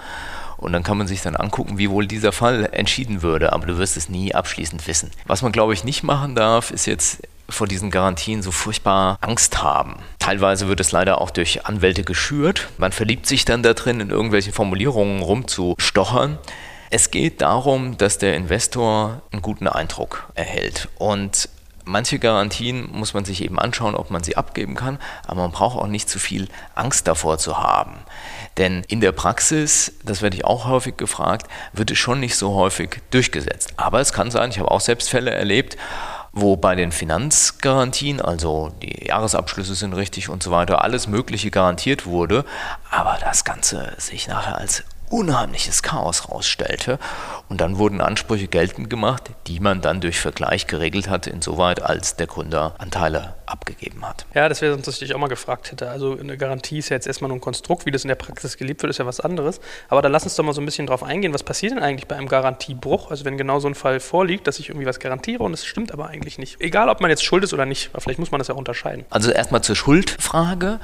Und 0.59 0.73
dann 0.73 0.85
kann 0.85 0.97
man 0.97 1.09
sich 1.09 1.23
dann 1.23 1.35
angucken, 1.35 1.77
wie 1.77 1.91
wohl 1.91 2.07
dieser 2.07 2.31
Fall 2.31 2.69
entschieden 2.71 3.23
würde, 3.23 3.53
aber 3.53 3.67
du 3.67 3.79
wirst 3.79 3.97
es 3.97 4.09
nie 4.09 4.33
abschließend 4.33 4.87
wissen. 4.87 5.11
Was 5.27 5.43
man, 5.43 5.51
glaube 5.51 5.75
ich, 5.75 5.83
nicht 5.83 6.05
machen 6.05 6.37
darf, 6.37 6.71
ist 6.71 6.87
jetzt 6.87 7.23
vor 7.49 7.67
diesen 7.67 7.91
Garantien 7.91 8.43
so 8.43 8.53
furchtbar 8.53 9.19
Angst 9.21 9.61
haben. 9.61 9.97
Teilweise 10.21 10.69
wird 10.69 10.79
es 10.79 10.93
leider 10.93 11.21
auch 11.21 11.31
durch 11.31 11.67
Anwälte 11.67 12.05
geschürt. 12.05 12.69
Man 12.79 12.93
verliebt 12.93 13.27
sich 13.27 13.45
dann 13.45 13.65
da 13.65 13.75
drin, 13.75 13.99
in 13.99 14.11
irgendwelchen 14.11 14.53
Formulierungen 14.53 15.23
rumzustochern. 15.23 16.39
Es 16.95 17.11
geht 17.11 17.41
darum, 17.41 17.97
dass 17.97 18.19
der 18.19 18.37
Investor 18.37 19.23
einen 19.33 19.41
guten 19.41 19.67
Eindruck 19.67 20.31
erhält. 20.35 20.91
Und 20.99 21.49
manche 21.87 22.19
Garantien 22.19 22.87
muss 22.93 23.15
man 23.15 23.25
sich 23.25 23.43
eben 23.43 23.59
anschauen, 23.59 23.95
ob 23.95 24.11
man 24.11 24.23
sie 24.23 24.37
abgeben 24.37 24.75
kann, 24.75 24.99
aber 25.27 25.41
man 25.41 25.53
braucht 25.53 25.79
auch 25.79 25.87
nicht 25.87 26.11
zu 26.11 26.19
viel 26.19 26.49
Angst 26.75 27.09
davor 27.09 27.39
zu 27.39 27.57
haben. 27.57 27.95
Denn 28.59 28.85
in 28.89 29.01
der 29.01 29.13
Praxis, 29.13 29.95
das 30.05 30.21
werde 30.21 30.37
ich 30.37 30.45
auch 30.45 30.67
häufig 30.67 30.99
gefragt, 30.99 31.47
wird 31.73 31.91
es 31.91 31.97
schon 31.97 32.21
nicht 32.21 32.37
so 32.37 32.53
häufig 32.53 33.01
durchgesetzt. 33.11 33.73
Aber 33.79 34.01
es 34.01 34.13
kann 34.13 34.31
sein, 34.31 34.51
ich 34.51 34.59
habe 34.59 34.71
auch 34.71 34.83
selbst 34.83 35.09
Fälle 35.09 35.31
erlebt, 35.31 35.79
wo 36.35 36.59
bei 36.59 36.75
den 36.75 36.93
Finanzgarantien, 36.93 38.21
also 38.21 38.71
die 38.83 39.07
Jahresabschlüsse 39.07 39.75
sind 39.75 39.95
richtig 39.95 40.29
und 40.29 40.43
so 40.43 40.51
weiter, 40.51 40.85
alles 40.85 41.07
Mögliche 41.07 41.51
garantiert 41.51 42.05
wurde, 42.05 42.45
aber 42.91 43.17
das 43.19 43.45
Ganze 43.45 43.95
sich 43.97 44.29
nachher 44.29 44.59
als 44.59 44.85
unheimliches 45.13 45.83
Chaos 45.83 46.31
rausstellte. 46.31 46.99
Und 47.49 47.61
dann 47.61 47.77
wurden 47.77 48.01
Ansprüche 48.01 48.49
geltend 48.49 48.89
gemacht, 48.89 49.25
die 49.47 49.61
man 49.61 49.83
dann 49.83 50.01
durch 50.01 50.19
Vergleich 50.19 50.67
geregelt 50.67 51.09
hat, 51.09 51.27
insoweit 51.27 51.83
als 51.83 52.17
der 52.17 52.27
Gründer 52.27 52.75
Anteile 52.79 53.35
abgegeben 53.45 54.09
hat. 54.09 54.25
Ja, 54.35 54.49
das 54.49 54.63
wäre 54.63 54.73
sonst, 54.73 54.87
was 54.87 54.95
ich 54.95 55.01
dich 55.01 55.15
auch 55.15 55.19
mal 55.19 55.29
gefragt 55.29 55.71
hätte. 55.71 55.91
Also 55.91 56.19
eine 56.19 56.39
Garantie 56.39 56.79
ist 56.79 56.89
ja 56.89 56.97
jetzt 56.97 57.07
erstmal 57.07 57.29
nur 57.29 57.37
ein 57.37 57.43
Konstrukt, 57.43 57.85
wie 57.85 57.91
das 57.91 58.05
in 58.05 58.09
der 58.09 58.15
Praxis 58.15 58.57
gelebt 58.57 58.83
wird, 58.83 58.91
ist 58.91 58.99
ja 58.99 59.07
was 59.07 59.21
anderes. 59.21 59.61
Aber 59.91 60.01
da 60.01 60.09
lass 60.09 60.25
uns 60.25 60.35
doch 60.35 60.45
mal 60.45 60.55
so 60.55 60.63
ein 60.63 60.65
bisschen 60.65 60.87
drauf 60.87 61.03
eingehen. 61.03 61.35
Was 61.35 61.43
passiert 61.43 61.73
denn 61.73 61.83
eigentlich 61.83 62.09
bei 62.09 62.17
einem 62.17 62.29
Garantiebruch? 62.29 63.11
Also 63.11 63.27
wenn 63.27 63.37
genau 63.37 63.61
so 63.61 63.69
ein 63.69 63.75
Fall 63.75 64.01
vorliegt, 64.01 64.47
dass 64.47 64.59
ich 64.59 64.71
irgendwie 64.71 64.87
was 64.87 64.99
garantiere 64.99 65.43
und 65.43 65.53
es 65.53 65.67
stimmt 65.67 65.93
aber 65.93 66.09
eigentlich 66.09 66.39
nicht. 66.39 66.61
Egal, 66.61 66.89
ob 66.89 67.03
man 67.03 67.11
jetzt 67.11 67.23
schuld 67.23 67.45
ist 67.45 67.53
oder 67.53 67.67
nicht, 67.67 67.91
vielleicht 67.99 68.19
muss 68.19 68.31
man 68.31 68.39
das 68.39 68.49
ja 68.49 68.55
unterscheiden. 68.55 69.05
Also 69.11 69.31
erstmal 69.31 69.63
zur 69.63 69.77
Schuldfrage. 69.77 70.81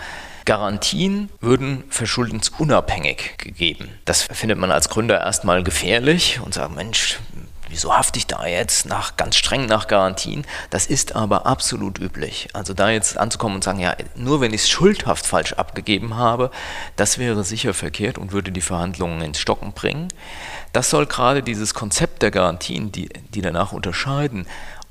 Garantien 0.49 1.29
würden 1.43 1.85
verschuldensunabhängig 1.91 3.37
gegeben. 3.37 3.91
Das 4.07 4.23
findet 4.23 4.57
man 4.57 4.71
als 4.71 4.89
Gründer 4.89 5.21
erstmal 5.21 5.63
gefährlich 5.63 6.41
und 6.43 6.55
sagt, 6.55 6.75
Mensch, 6.75 7.19
wieso 7.69 7.95
hafte 7.95 8.19
ich 8.19 8.27
da 8.27 8.47
jetzt 8.47 8.87
nach 8.87 9.19
ganz 9.19 9.37
streng 9.37 9.67
nach 9.67 9.89
Garantien? 9.89 10.47
Das 10.71 10.87
ist 10.87 11.15
aber 11.15 11.45
absolut 11.45 11.99
üblich. 11.99 12.49
Also 12.55 12.73
da 12.73 12.89
jetzt 12.89 13.19
anzukommen 13.19 13.57
und 13.57 13.65
sagen, 13.65 13.81
ja, 13.81 13.95
nur 14.15 14.41
wenn 14.41 14.55
ich 14.55 14.63
es 14.63 14.71
schuldhaft 14.71 15.27
falsch 15.27 15.53
abgegeben 15.53 16.17
habe, 16.17 16.51
das 16.97 17.19
wäre 17.19 17.45
sicher 17.45 17.75
verkehrt 17.75 18.17
und 18.17 18.33
würde 18.33 18.51
die 18.51 18.63
Verhandlungen 18.63 19.21
ins 19.21 19.41
Stocken 19.41 19.75
bringen. 19.75 20.09
Das 20.73 20.89
soll 20.89 21.05
gerade 21.05 21.43
dieses 21.43 21.75
Konzept 21.75 22.23
der 22.23 22.31
Garantien, 22.31 22.91
die, 22.91 23.11
die 23.35 23.43
danach 23.43 23.73
unterscheiden, 23.73 24.47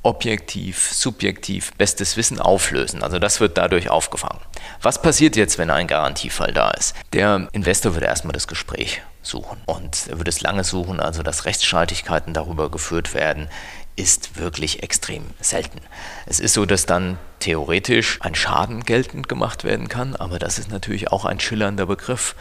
objektiv, 0.07 0.89
subjektiv, 0.93 1.73
bestes 1.73 2.15
Wissen 2.15 2.39
auflösen. 2.39 3.03
Also 3.03 3.19
das 3.19 3.41
wird 3.41 3.57
dadurch 3.57 3.89
aufgefangen. 3.89 4.39
Was 4.81 5.01
passiert 5.01 5.35
jetzt, 5.35 5.57
wenn 5.57 5.69
ein 5.69 5.85
Garantiefall 5.85 6.53
da 6.53 6.71
ist? 6.71 6.95
Der 7.11 7.49
Investor 7.51 7.93
wird 7.93 8.05
erstmal 8.05 8.31
das 8.31 8.47
Gespräch 8.47 9.01
suchen. 9.21 9.57
Und 9.65 10.07
er 10.07 10.17
würde 10.17 10.29
es 10.29 10.39
lange 10.39 10.63
suchen, 10.63 11.01
also 11.01 11.23
dass 11.23 11.43
Rechtsstreitigkeiten 11.43 12.33
darüber 12.33 12.71
geführt 12.71 13.13
werden, 13.13 13.49
ist 13.97 14.37
wirklich 14.37 14.81
extrem 14.81 15.25
selten. 15.41 15.81
Es 16.25 16.39
ist 16.39 16.53
so, 16.53 16.65
dass 16.65 16.85
dann 16.85 17.17
theoretisch 17.39 18.19
ein 18.21 18.35
Schaden 18.35 18.85
geltend 18.85 19.27
gemacht 19.27 19.65
werden 19.65 19.89
kann, 19.89 20.15
aber 20.15 20.39
das 20.39 20.57
ist 20.57 20.71
natürlich 20.71 21.11
auch 21.11 21.25
ein 21.25 21.41
schillernder 21.41 21.85
Begriff. 21.85 22.33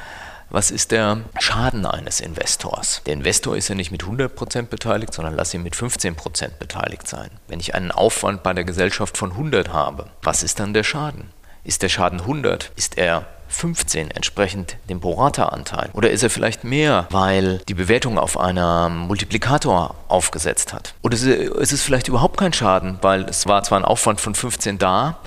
Was 0.48 0.70
ist 0.70 0.92
der 0.92 1.22
Schaden 1.40 1.86
eines 1.86 2.20
Investors? 2.20 3.02
Der 3.04 3.14
Investor 3.14 3.56
ist 3.56 3.68
ja 3.68 3.74
nicht 3.74 3.90
mit 3.90 4.04
100% 4.04 4.62
beteiligt, 4.62 5.12
sondern 5.12 5.34
lass 5.34 5.52
ihn 5.52 5.64
mit 5.64 5.74
15% 5.74 6.50
beteiligt 6.58 7.08
sein. 7.08 7.30
Wenn 7.48 7.58
ich 7.58 7.74
einen 7.74 7.90
Aufwand 7.90 8.44
bei 8.44 8.52
der 8.52 8.64
Gesellschaft 8.64 9.18
von 9.18 9.32
100 9.32 9.72
habe, 9.72 10.06
was 10.22 10.44
ist 10.44 10.60
dann 10.60 10.72
der 10.72 10.84
Schaden? 10.84 11.30
Ist 11.64 11.82
der 11.82 11.88
Schaden 11.88 12.20
100? 12.20 12.70
Ist 12.76 12.96
er 12.96 13.26
15 13.48 14.12
entsprechend 14.12 14.76
dem 14.88 15.00
Prorata-Anteil? 15.00 15.90
Oder 15.94 16.10
ist 16.10 16.22
er 16.22 16.30
vielleicht 16.30 16.62
mehr, 16.62 17.06
weil 17.10 17.58
die 17.68 17.74
Bewertung 17.74 18.18
auf 18.18 18.38
einem 18.38 18.98
Multiplikator 18.98 19.96
aufgesetzt 20.06 20.72
hat? 20.72 20.94
Oder 21.02 21.14
ist 21.16 21.72
es 21.72 21.82
vielleicht 21.82 22.06
überhaupt 22.06 22.38
kein 22.38 22.52
Schaden, 22.52 22.98
weil 23.02 23.24
es 23.24 23.46
war 23.46 23.64
zwar 23.64 23.80
ein 23.80 23.84
Aufwand 23.84 24.20
von 24.20 24.34
15 24.34 24.78
da, 24.78 25.18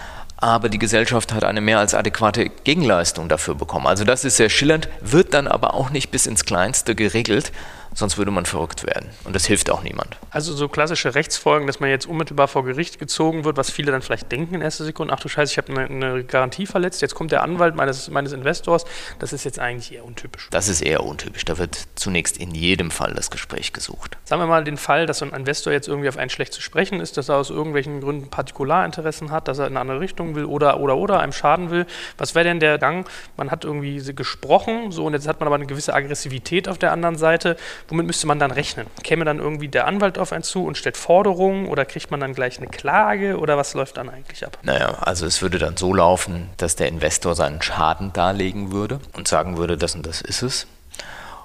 aber 0.42 0.70
die 0.70 0.80
Gesellschaft 0.80 1.34
hat 1.34 1.44
eine 1.44 1.62
mehr 1.62 1.80
als 1.80 1.94
adäquate 1.94 2.50
Gegenleistung 2.64 3.28
dafür 3.28 3.56
bekommen. 3.56 3.88
Also 3.88 4.06
das 4.06 4.24
ist 4.24 4.38
sehr 4.38 4.50
schillernd, 4.50 4.88
wird 5.02 5.34
dann 5.34 5.48
aber 5.48 5.74
auch 5.74 5.90
nicht 5.90 6.12
bis 6.12 6.26
ins 6.26 6.46
Kleinste 6.46 6.96
geregelt, 6.96 7.52
sonst 7.94 8.18
würde 8.18 8.32
man 8.32 8.46
verrückt 8.46 8.86
werden. 8.86 9.10
Und 9.24 9.36
das 9.36 9.46
hilft 9.46 9.70
auch 9.70 9.84
niemand. 9.84 10.18
Also 10.32 10.54
so 10.54 10.68
klassische 10.68 11.16
Rechtsfolgen, 11.16 11.68
dass 11.68 11.80
man 11.80 11.90
jetzt 11.90 12.06
unmittelbar 12.06 12.48
vor 12.48 12.64
Gericht 12.64 13.00
gezogen 13.00 13.44
wird, 13.46 13.58
was 13.58 13.72
viele 13.72 13.92
dann 13.92 14.02
vielleicht 14.02 14.32
denken 14.32 14.56
in 14.56 14.62
erster 14.62 14.84
Sekunde, 14.84 15.14
ach 15.14 15.20
du 15.20 15.28
Scheiße, 15.28 15.52
ich 15.52 15.58
habe 15.58 15.72
eine, 15.72 16.08
eine, 16.08 16.24
Garantie 16.24 16.66
verletzt, 16.66 17.02
jetzt 17.02 17.16
kommt 17.16 17.32
der 17.32 17.44
Anwalt 17.44 17.76
meines, 17.76 18.10
meines 18.10 18.32
Investors, 18.32 18.86
das 19.20 19.34
ist 19.34 19.44
jetzt 19.44 19.60
eigentlich 19.60 19.94
eher 19.94 20.06
untypisch. 20.06 20.48
Das 20.52 20.68
ist 20.68 20.82
eher 20.82 21.04
untypisch. 21.04 21.46
Da 21.46 21.58
wird 21.58 21.88
zunächst 21.96 22.38
in 22.38 22.52
jedem 22.52 22.92
Fall 22.92 23.14
das 23.14 23.32
Gespräch 23.32 23.74
gesucht. 23.74 24.18
Sagen 24.26 24.42
wir 24.42 24.48
mal 24.48 24.64
den 24.64 24.78
Fall, 24.78 25.06
dass 25.06 25.20
so 25.20 25.26
ein 25.26 25.34
Investor 25.34 25.74
jetzt 25.74 25.88
irgendwie 25.88 26.10
auf 26.10 26.18
einen 26.18 26.30
schlecht 26.30 26.54
zu 26.54 26.62
sprechen 26.62 27.00
ist, 27.00 27.18
dass 27.18 27.30
er 27.30 27.38
aus 27.38 27.50
irgendwelchen 27.50 28.02
Gründen 28.02 28.30
Partikularinteressen 28.30 29.32
hat, 29.32 29.48
dass 29.48 29.60
er 29.60 29.68
in 29.68 29.74
eine 29.74 29.82
andere 29.82 30.00
Richtung 30.00 30.36
will 30.36 30.46
oder, 30.46 30.80
oder, 30.80 30.98
oder 30.98 31.20
einem 31.20 31.34
schaden 31.34 31.72
will. 31.72 31.86
Was 32.18 32.36
wäre 32.36 32.46
denn 32.46 32.60
der 32.60 32.78
Gang? 32.78 33.10
Man 33.38 33.52
hat 33.52 33.66
irgendwie 33.66 34.00
gesprochen, 34.14 34.92
so 34.92 35.06
und 35.06 35.14
jetzt 35.14 35.28
hat 35.28 35.40
man 35.40 35.48
aber 35.48 35.56
eine 35.56 35.66
gewisse 35.66 35.94
Aggressivität 35.94 36.68
auf 36.68 36.78
der 36.78 36.92
anderen 36.92 37.16
Seite 37.16 37.58
womit 37.88 38.08
müsste 38.08 38.28
man 38.28 38.40
dann 38.40 38.52
rechnen? 38.52 38.88
Käme 39.04 39.26
dann 39.26 39.40
irgendwie 39.40 39.68
der 39.68 39.88
Anwalt 39.88 40.18
auf 40.18 40.32
einen 40.34 40.44
zu 40.44 40.66
und 40.66 40.78
stellt 40.78 40.98
Forderungen 40.98 41.68
oder 41.68 41.86
kriegt 41.86 42.12
man 42.12 42.20
dann 42.20 42.34
gleich 42.34 42.58
eine 42.58 42.68
Klage 42.68 43.38
oder 43.38 43.58
was 43.58 43.74
läuft 43.74 43.98
dann 43.98 44.10
eigentlich 44.10 44.46
ab? 44.46 44.58
Naja, 44.64 44.98
also 45.02 45.26
es 45.26 45.42
würde 45.42 45.60
dann 45.60 45.78
so 45.78 45.94
laufen, 45.94 46.50
dass 46.58 46.76
der 46.76 46.88
Investor 46.88 47.36
seinen 47.36 47.62
Schaden 47.62 48.14
darlegen 48.14 48.72
würde 48.72 49.00
und 49.14 49.28
sagen 49.28 49.58
würde, 49.58 49.78
das 49.78 49.96
und 49.96 50.06
das 50.06 50.22
ist 50.22 50.42
es. 50.42 50.68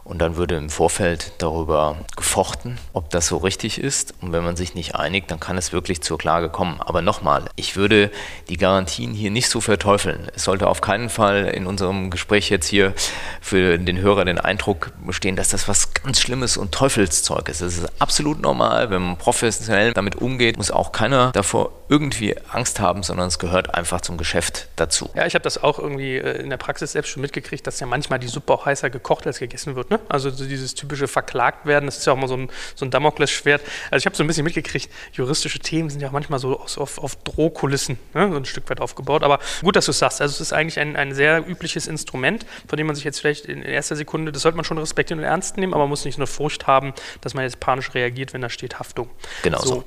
Und 0.04 0.18
dann 0.18 0.37
würde 0.37 0.56
im 0.56 0.68
Vorfeld 0.68 1.32
darüber 1.38 1.96
gefochten, 2.16 2.78
ob 2.92 3.11
das 3.11 3.26
so 3.26 3.38
richtig 3.38 3.80
ist. 3.80 4.14
Und 4.20 4.32
wenn 4.32 4.44
man 4.44 4.56
sich 4.56 4.75
nicht 4.75 4.94
einigt, 4.94 5.30
dann 5.30 5.40
kann 5.40 5.56
es 5.56 5.73
wirklich 5.73 6.02
zur 6.02 6.18
Klage 6.18 6.50
kommen. 6.50 6.80
Aber 6.80 7.00
nochmal, 7.00 7.46
ich 7.56 7.76
würde 7.76 8.11
die 8.49 8.58
Garantien 8.58 9.14
hier 9.14 9.30
nicht 9.30 9.49
so 9.49 9.61
verteufeln. 9.61 10.28
Es 10.34 10.44
sollte 10.44 10.68
auf 10.68 10.80
keinen 10.80 11.08
Fall 11.08 11.46
in 11.46 11.66
unserem 11.66 12.11
Gespräch 12.11 12.50
jetzt 12.50 12.66
hier 12.66 12.92
für 13.40 13.78
den 13.78 13.99
Hörer 13.99 14.25
den 14.26 14.38
Eindruck 14.38 14.92
bestehen, 15.06 15.37
dass 15.37 15.49
das 15.49 15.68
was 15.68 15.94
ganz 15.94 16.20
Schlimmes 16.20 16.56
und 16.56 16.73
Teufelszeug 16.73 17.49
ist. 17.49 17.62
Das 17.62 17.78
ist 17.78 17.88
absolut 18.00 18.40
normal. 18.40 18.90
Wenn 18.90 19.02
man 19.02 19.16
professionell 19.16 19.94
damit 19.94 20.16
umgeht, 20.16 20.58
muss 20.58 20.70
auch 20.70 20.92
keiner 20.92 21.32
davor 21.32 21.73
irgendwie 21.88 22.37
Angst 22.50 22.80
haben, 22.80 23.02
sondern 23.02 23.28
es 23.28 23.38
gehört 23.38 23.75
einfach 23.75 24.00
zum 24.00 24.16
Geschäft 24.16 24.68
dazu. 24.76 25.11
Ja, 25.14 25.26
ich 25.26 25.34
habe 25.34 25.42
das 25.42 25.62
auch 25.62 25.78
irgendwie 25.78 26.16
äh, 26.16 26.42
in 26.42 26.50
der 26.50 26.56
Praxis 26.56 26.92
selbst 26.92 27.11
schon 27.11 27.20
mitgekriegt, 27.23 27.66
dass 27.66 27.80
ja 27.80 27.87
manchmal 27.87 28.18
die 28.18 28.26
Suppe 28.26 28.52
auch 28.52 28.66
heißer 28.66 28.90
gekocht 28.90 29.26
als 29.26 29.38
gegessen 29.38 29.76
wird. 29.76 29.90
Ne? 29.95 30.01
Also 30.09 30.31
so 30.31 30.45
dieses 30.45 30.75
typische 30.75 31.07
verklagt 31.07 31.67
werden, 31.67 31.87
das 31.87 31.99
ist 31.99 32.07
ja 32.07 32.13
auch 32.13 32.17
mal 32.17 32.27
so 32.27 32.37
ein, 32.37 32.51
so 32.75 32.85
ein 32.85 32.91
Damoklesschwert. 32.91 33.63
Also 33.91 34.03
ich 34.03 34.07
habe 34.07 34.17
so 34.17 34.25
ein 34.25 34.27
bisschen 34.27 34.45
mitgekriegt, 34.45 34.91
juristische 35.13 35.61
Themen 35.61 35.89
sind 35.89 36.01
ja 36.01 36.09
auch 36.09 36.13
manchmal 36.13 36.41
so 36.41 36.59
auf, 36.59 36.79
auf, 36.79 36.99
auf 36.99 37.17
Drohkulissen 37.23 37.99
ne? 38.13 38.29
so 38.31 38.37
ein 38.37 38.45
Stück 38.45 38.69
weit 38.71 38.81
aufgebaut. 38.81 39.23
Aber 39.23 39.39
gut, 39.63 39.77
dass 39.77 39.85
du 39.85 39.93
es 39.93 39.99
sagst. 40.01 40.21
Also 40.21 40.33
es 40.33 40.41
ist 40.41 40.53
eigentlich 40.53 40.81
ein, 40.81 40.97
ein 40.97 41.15
sehr 41.15 41.49
übliches 41.49 41.87
Instrument, 41.87 42.45
von 42.67 42.77
dem 42.77 42.89
man 42.89 42.97
sich 42.97 43.05
jetzt 43.05 43.21
vielleicht 43.21 43.47
in 43.47 43.63
erster 43.63 43.95
Sekunde, 43.95 44.33
das 44.33 44.43
sollte 44.43 44.57
man 44.57 44.65
schon 44.65 44.79
respektieren 44.79 45.21
und 45.21 45.27
ernst 45.27 45.57
nehmen, 45.59 45.75
aber 45.75 45.85
man 45.85 45.91
muss 45.91 46.05
nicht 46.05 46.19
nur 46.19 46.27
Furcht 46.27 46.67
haben, 46.67 46.93
dass 47.21 47.35
man 47.35 47.45
jetzt 47.45 47.61
panisch 47.61 47.95
reagiert, 47.95 48.33
wenn 48.33 48.41
da 48.41 48.49
steht 48.49 48.81
Haftung. 48.81 49.09
Genau 49.43 49.61
so. 49.61 49.75
so. 49.75 49.85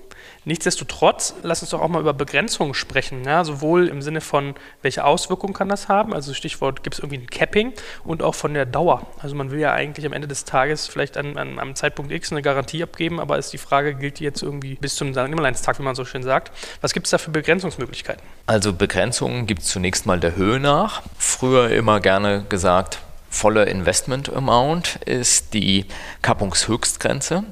Nichtsdestotrotz, 0.48 1.34
lass 1.44 1.62
uns 1.62 1.72
doch 1.72 1.82
auch 1.82 1.90
mal 1.90 2.00
über 2.00 2.14
Begrenzungen 2.14 2.74
sprechen. 2.74 3.26
Ja? 3.26 3.44
Sowohl 3.44 3.90
im 3.90 4.02
Sinne 4.02 4.22
von, 4.22 4.56
welche 4.82 5.04
Auswirkungen 5.04 5.54
kann 5.54 5.68
das 5.68 5.90
haben, 5.90 6.14
also 6.14 6.34
Stichwort, 6.34 6.84
gibt 6.84 6.94
es 6.94 7.00
irgendwie 7.00 7.18
ein 7.18 7.28
Capping 7.28 7.74
und 8.06 8.24
auch 8.24 8.34
von 8.34 8.54
der 8.54 8.66
Dauer. 8.66 9.06
Also 9.22 9.36
man 9.36 9.52
will 9.52 9.60
ja 9.60 9.74
eigentlich 9.74 10.06
am 10.06 10.14
Ende 10.14 10.26
des 10.26 10.46
Tages 10.46 10.88
vielleicht 10.88 11.18
an, 11.18 11.38
an 11.38 11.60
einem 11.60 11.76
Zeitpunkt 11.76 12.14
X 12.14 12.32
eine 12.32 12.42
Garantie 12.42 12.82
abgeben, 12.82 13.20
aber 13.20 13.38
ist 13.38 13.52
die 13.52 13.58
Frage, 13.58 13.94
gilt 13.94 14.20
die 14.20 14.24
jetzt 14.24 14.42
irgendwie 14.42 14.76
bis 14.76 14.96
zum 14.96 15.12
Nimmerleinstag, 15.12 15.80
wie 15.80 15.84
man 15.84 15.96
so 15.96 16.06
schön 16.06 16.24
sagt. 16.24 16.54
Was 16.80 16.94
gibt 16.94 17.08
es 17.08 17.12
da 17.12 17.18
für 17.18 17.32
Begrenzungsmöglichkeiten? 17.32 18.24
Also 18.46 18.72
Begrenzungen 18.72 19.48
gibt 19.48 19.64
es 19.64 19.68
zunächst 19.68 20.06
mal 20.06 20.22
der 20.22 20.38
Höhe 20.38 20.62
nach. 20.62 21.02
Früher 21.18 21.72
immer 21.72 22.00
gerne 22.00 22.46
gesagt, 22.48 23.00
volle 23.30 23.66
Investment 23.66 24.34
Amount 24.34 25.00
ist 25.06 25.54
die 25.54 25.88
Kappungshöchstgrenze. 26.22 27.44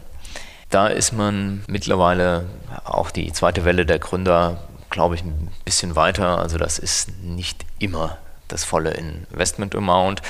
Da 0.76 0.88
ist 0.88 1.14
man 1.14 1.64
mittlerweile 1.68 2.48
auch 2.84 3.10
die 3.10 3.32
zweite 3.32 3.64
Welle 3.64 3.86
der 3.86 3.98
Gründer, 3.98 4.58
glaube 4.90 5.16
ich, 5.16 5.24
ein 5.24 5.50
bisschen 5.64 5.96
weiter. 5.96 6.40
Also 6.40 6.58
das 6.58 6.80
ist 6.80 7.18
nicht 7.24 7.66
immer 7.80 8.18
das 8.50 8.66
volle 8.66 8.92
Investment 8.92 9.74
Amount. 9.74 10.22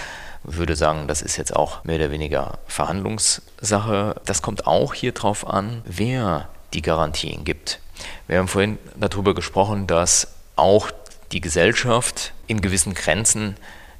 Ich 0.47 0.57
würde 0.57 0.75
sagen, 0.75 1.07
das 1.07 1.23
ist 1.23 1.37
jetzt 1.37 1.55
auch 1.55 1.83
mehr 1.83 1.95
oder 1.95 2.11
weniger 2.11 2.59
Verhandlungssache. 2.67 4.21
Das 4.23 4.43
kommt 4.43 4.67
auch 4.67 4.93
hier 4.93 5.13
drauf 5.13 5.47
an, 5.47 5.81
wer 5.83 6.47
die 6.75 6.83
Garantien 6.83 7.43
gibt. 7.43 7.79
Wir 8.27 8.37
haben 8.37 8.47
vorhin 8.47 8.77
darüber 8.95 9.33
gesprochen, 9.33 9.87
dass 9.87 10.27
auch 10.57 10.91
die 11.31 11.41
Gesellschaft 11.41 12.33
in 12.45 12.61
gewissen 12.61 12.93
Grenzen 12.93 13.55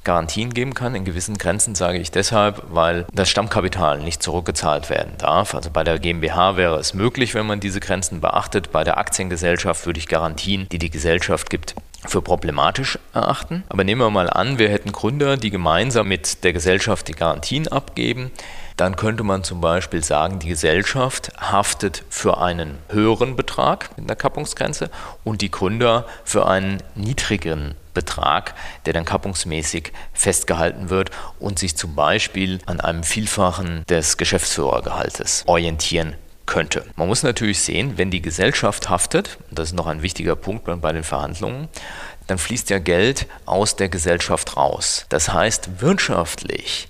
Garantien 0.06 0.54
geben 0.54 0.72
kann. 0.72 0.94
In 0.94 1.04
gewissen 1.04 1.36
Grenzen 1.36 1.74
sage 1.74 1.98
ich 1.98 2.10
deshalb, 2.10 2.62
weil 2.70 3.06
das 3.12 3.28
Stammkapital 3.28 3.98
nicht 3.98 4.22
zurückgezahlt 4.22 4.88
werden 4.88 5.12
darf. 5.18 5.54
Also 5.54 5.70
bei 5.70 5.84
der 5.84 5.98
GmbH 5.98 6.56
wäre 6.56 6.78
es 6.78 6.94
möglich, 6.94 7.34
wenn 7.34 7.46
man 7.46 7.60
diese 7.60 7.80
Grenzen 7.80 8.20
beachtet. 8.20 8.72
Bei 8.72 8.84
der 8.84 8.98
Aktiengesellschaft 8.98 9.84
würde 9.84 9.98
ich 9.98 10.08
Garantien, 10.08 10.68
die 10.70 10.78
die 10.78 10.90
Gesellschaft 10.90 11.50
gibt, 11.50 11.74
für 12.06 12.22
problematisch 12.22 12.98
erachten. 13.12 13.64
Aber 13.68 13.82
nehmen 13.82 14.00
wir 14.00 14.10
mal 14.10 14.30
an, 14.30 14.58
wir 14.58 14.68
hätten 14.68 14.92
Gründer, 14.92 15.36
die 15.36 15.50
gemeinsam 15.50 16.08
mit 16.08 16.44
der 16.44 16.52
Gesellschaft 16.52 17.08
die 17.08 17.14
Garantien 17.14 17.66
abgeben. 17.68 18.30
Dann 18.76 18.94
könnte 18.94 19.24
man 19.24 19.42
zum 19.42 19.60
Beispiel 19.60 20.04
sagen, 20.04 20.38
die 20.38 20.48
Gesellschaft 20.48 21.32
haftet 21.40 22.04
für 22.10 22.38
einen 22.38 22.78
höheren 22.90 23.34
Betrag 23.34 23.90
in 23.96 24.06
der 24.06 24.16
Kappungsgrenze 24.16 24.90
und 25.24 25.40
die 25.40 25.50
Gründer 25.50 26.06
für 26.24 26.46
einen 26.46 26.82
niedrigeren 26.94 27.74
Betrag, 27.96 28.54
der 28.84 28.92
dann 28.92 29.04
kappungsmäßig 29.06 29.92
festgehalten 30.12 30.90
wird 30.90 31.10
und 31.40 31.58
sich 31.58 31.76
zum 31.76 31.94
Beispiel 31.96 32.60
an 32.66 32.80
einem 32.80 33.02
Vielfachen 33.02 33.84
des 33.88 34.18
Geschäftsführergehaltes 34.18 35.44
orientieren 35.46 36.14
könnte. 36.44 36.84
Man 36.94 37.08
muss 37.08 37.22
natürlich 37.22 37.60
sehen, 37.60 37.96
wenn 37.96 38.10
die 38.10 38.22
Gesellschaft 38.22 38.88
haftet, 38.90 39.38
das 39.50 39.70
ist 39.70 39.74
noch 39.74 39.86
ein 39.86 40.02
wichtiger 40.02 40.36
Punkt 40.36 40.64
bei 40.80 40.92
den 40.92 41.04
Verhandlungen, 41.04 41.68
dann 42.26 42.38
fließt 42.38 42.70
ja 42.70 42.78
Geld 42.78 43.26
aus 43.46 43.76
der 43.76 43.88
Gesellschaft 43.88 44.56
raus. 44.56 45.06
Das 45.08 45.32
heißt, 45.32 45.80
wirtschaftlich 45.80 46.88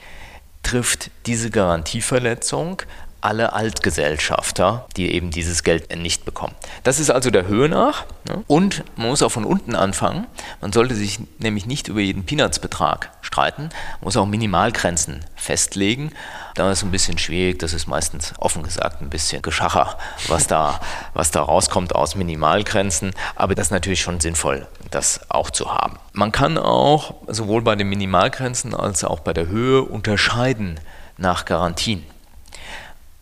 trifft 0.63 1.11
diese 1.27 1.51
Garantieverletzung 1.51 2.83
alle 3.21 3.53
Altgesellschafter, 3.53 4.87
die 4.97 5.13
eben 5.13 5.31
dieses 5.31 5.63
Geld 5.63 5.95
nicht 5.97 6.25
bekommen. 6.25 6.55
Das 6.85 7.01
ist 7.01 7.11
also 7.11 7.31
der 7.31 7.47
Höhe 7.47 7.69
nach. 7.69 8.05
Ne? 8.29 8.45
Und 8.47 8.85
man 8.97 9.09
muss 9.09 9.23
auch 9.23 9.33
von 9.33 9.45
unten 9.45 9.75
anfangen. 9.75 10.27
Man 10.61 10.73
sollte 10.73 10.95
sich 10.95 11.21
nämlich 11.39 11.67
nicht 11.67 11.89
über 11.89 12.01
jeden 12.01 12.25
Peanuts-Betrag 12.25 13.11
streiten. 13.23 13.63
Man 13.63 14.05
muss 14.05 14.17
auch 14.17 14.27
Minimalgrenzen 14.27 15.25
festlegen. 15.35 16.13
Da 16.55 16.71
ist 16.71 16.79
es 16.79 16.85
ein 16.85 16.91
bisschen 16.91 17.19
schwierig. 17.19 17.59
Das 17.59 17.73
ist 17.73 17.87
meistens 17.87 18.33
offen 18.39 18.63
gesagt 18.63 19.03
ein 19.03 19.11
bisschen 19.11 19.43
Geschacher, 19.43 19.99
was 20.29 20.47
da, 20.47 20.81
was 21.15 21.31
da 21.31 21.43
rauskommt 21.43 21.95
aus 21.95 22.15
Minimalgrenzen. 22.15 23.13
Aber 23.35 23.55
das 23.55 23.69
ist 23.69 23.73
natürlich 23.73 24.01
schon 24.01 24.21
sinnvoll, 24.21 24.67
das 24.91 25.21
auch 25.31 25.51
zu 25.51 25.73
haben. 25.73 25.99
Man 26.13 26.33
kann 26.33 26.59
auch 26.59 27.15
sowohl 27.29 27.63
bei 27.63 27.77
den 27.77 27.89
Minimalgrenzen 27.89 28.75
als 28.75 29.05
auch 29.05 29.21
bei 29.21 29.33
der 29.33 29.49
Höhe 29.49 29.83
unterscheiden 29.83 30.81
nach 31.19 31.45
Garantien. 31.45 32.05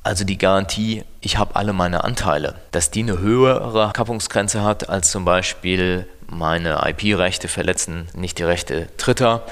Also 0.04 0.24
die 0.24 0.36
Garantie, 0.36 1.02
ich 1.22 1.38
habe 1.38 1.56
alle 1.56 1.72
meine 1.72 2.04
Anteile, 2.04 2.56
dass 2.72 2.90
die 2.90 3.00
eine 3.00 3.20
höhere 3.20 3.90
Kappungsgrenze 3.94 4.62
hat 4.62 4.90
als 4.90 5.10
zum 5.10 5.24
Beispiel 5.24 6.06
meine 6.28 6.82
IP-Rechte 6.86 7.48
verletzen 7.48 8.08
nicht 8.12 8.38
die 8.38 8.42
Rechte 8.42 8.90
Dritter. 8.98 9.44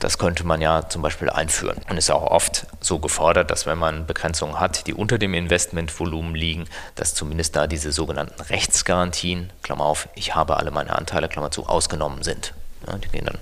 Das 0.00 0.18
könnte 0.18 0.44
man 0.44 0.60
ja 0.60 0.90
zum 0.90 1.00
Beispiel 1.00 1.30
einführen 1.30 1.78
und 1.88 1.96
ist 1.96 2.10
auch 2.10 2.30
oft 2.30 2.66
so 2.80 2.98
gefordert, 2.98 3.50
dass 3.50 3.64
wenn 3.64 3.78
man 3.78 4.04
Begrenzungen 4.04 4.60
hat, 4.60 4.86
die 4.86 4.92
unter 4.92 5.16
dem 5.16 5.32
Investmentvolumen 5.32 6.34
liegen, 6.34 6.66
dass 6.96 7.14
zumindest 7.14 7.56
da 7.56 7.66
diese 7.66 7.90
sogenannten 7.90 8.42
Rechtsgarantien, 8.42 9.50
Klammer 9.62 9.86
auf, 9.86 10.08
ich 10.16 10.34
habe 10.34 10.58
alle 10.58 10.70
meine 10.70 10.94
Anteile, 10.98 11.30
Klammer 11.30 11.50
zu, 11.50 11.64
ausgenommen 11.64 12.22
sind. 12.22 12.52
Ja, 12.86 12.98
die 12.98 13.08
gehen 13.08 13.24
dann 13.24 13.38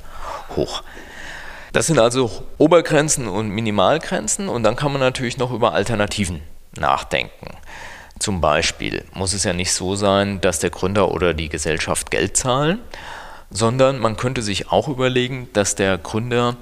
hoch. 0.54 0.84
Das 1.72 1.88
sind 1.88 1.98
also 1.98 2.30
Obergrenzen 2.58 3.26
und 3.26 3.48
Minimalgrenzen 3.48 4.48
und 4.48 4.62
dann 4.62 4.76
kann 4.76 4.92
man 4.92 5.00
natürlich 5.00 5.38
noch 5.38 5.50
über 5.50 5.72
Alternativen 5.72 6.40
nachdenken. 6.78 7.56
Zum 8.18 8.40
Beispiel 8.40 9.04
muss 9.14 9.32
es 9.32 9.44
ja 9.44 9.52
nicht 9.52 9.72
so 9.72 9.96
sein, 9.96 10.40
dass 10.40 10.60
der 10.60 10.70
Gründer 10.70 11.10
oder 11.10 11.34
die 11.34 11.48
Gesellschaft 11.48 12.10
Geld 12.10 12.36
zahlen, 12.36 12.78
sondern 13.50 13.98
man 13.98 14.16
könnte 14.16 14.42
sich 14.42 14.70
auch 14.70 14.88
überlegen, 14.88 15.48
dass 15.52 15.74
der 15.74 15.98
Gründer 15.98 16.56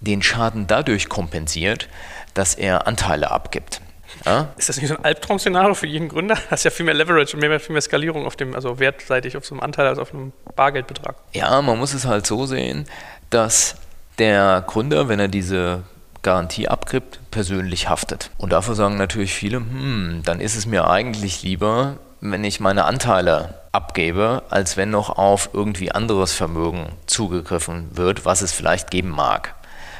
den 0.00 0.22
Schaden 0.22 0.66
dadurch 0.66 1.08
kompensiert, 1.08 1.88
dass 2.34 2.54
er 2.54 2.86
Anteile 2.86 3.30
abgibt. 3.30 3.80
Ja? 4.24 4.48
Ist 4.56 4.68
das 4.68 4.76
nicht 4.76 4.88
so 4.88 4.96
ein 4.96 5.04
Albtraum-Szenario 5.04 5.74
für 5.74 5.86
jeden 5.86 6.08
Gründer? 6.08 6.36
Das 6.50 6.60
ist 6.60 6.64
ja 6.64 6.70
viel 6.70 6.86
mehr 6.86 6.94
Leverage 6.94 7.36
und 7.36 7.40
mehr, 7.40 7.60
viel 7.60 7.72
mehr 7.72 7.82
Skalierung 7.82 8.26
auf 8.26 8.36
dem, 8.36 8.54
also 8.54 8.78
wertseitig 8.78 9.36
auf 9.36 9.44
so 9.44 9.54
einem 9.54 9.62
Anteil 9.62 9.86
als 9.86 9.98
auf 9.98 10.12
einem 10.12 10.32
Bargeldbetrag. 10.56 11.16
Ja, 11.32 11.60
man 11.62 11.78
muss 11.78 11.94
es 11.94 12.06
halt 12.06 12.26
so 12.26 12.46
sehen, 12.46 12.86
dass 13.30 13.76
der 14.18 14.64
Gründer, 14.66 15.08
wenn 15.08 15.20
er 15.20 15.28
diese 15.28 15.82
Garantie 16.24 16.66
abgibt, 16.66 17.20
persönlich 17.30 17.88
haftet. 17.88 18.30
Und 18.38 18.52
dafür 18.52 18.74
sagen 18.74 18.96
natürlich 18.96 19.32
viele, 19.32 19.58
hm, 19.58 20.22
dann 20.24 20.40
ist 20.40 20.56
es 20.56 20.66
mir 20.66 20.90
eigentlich 20.90 21.44
lieber, 21.44 21.98
wenn 22.20 22.42
ich 22.42 22.58
meine 22.58 22.84
Anteile 22.84 23.54
abgebe, 23.70 24.42
als 24.50 24.76
wenn 24.76 24.90
noch 24.90 25.10
auf 25.10 25.50
irgendwie 25.52 25.92
anderes 25.92 26.32
Vermögen 26.32 26.88
zugegriffen 27.06 27.96
wird, 27.96 28.24
was 28.24 28.42
es 28.42 28.52
vielleicht 28.52 28.90
geben 28.90 29.10
mag. 29.10 29.54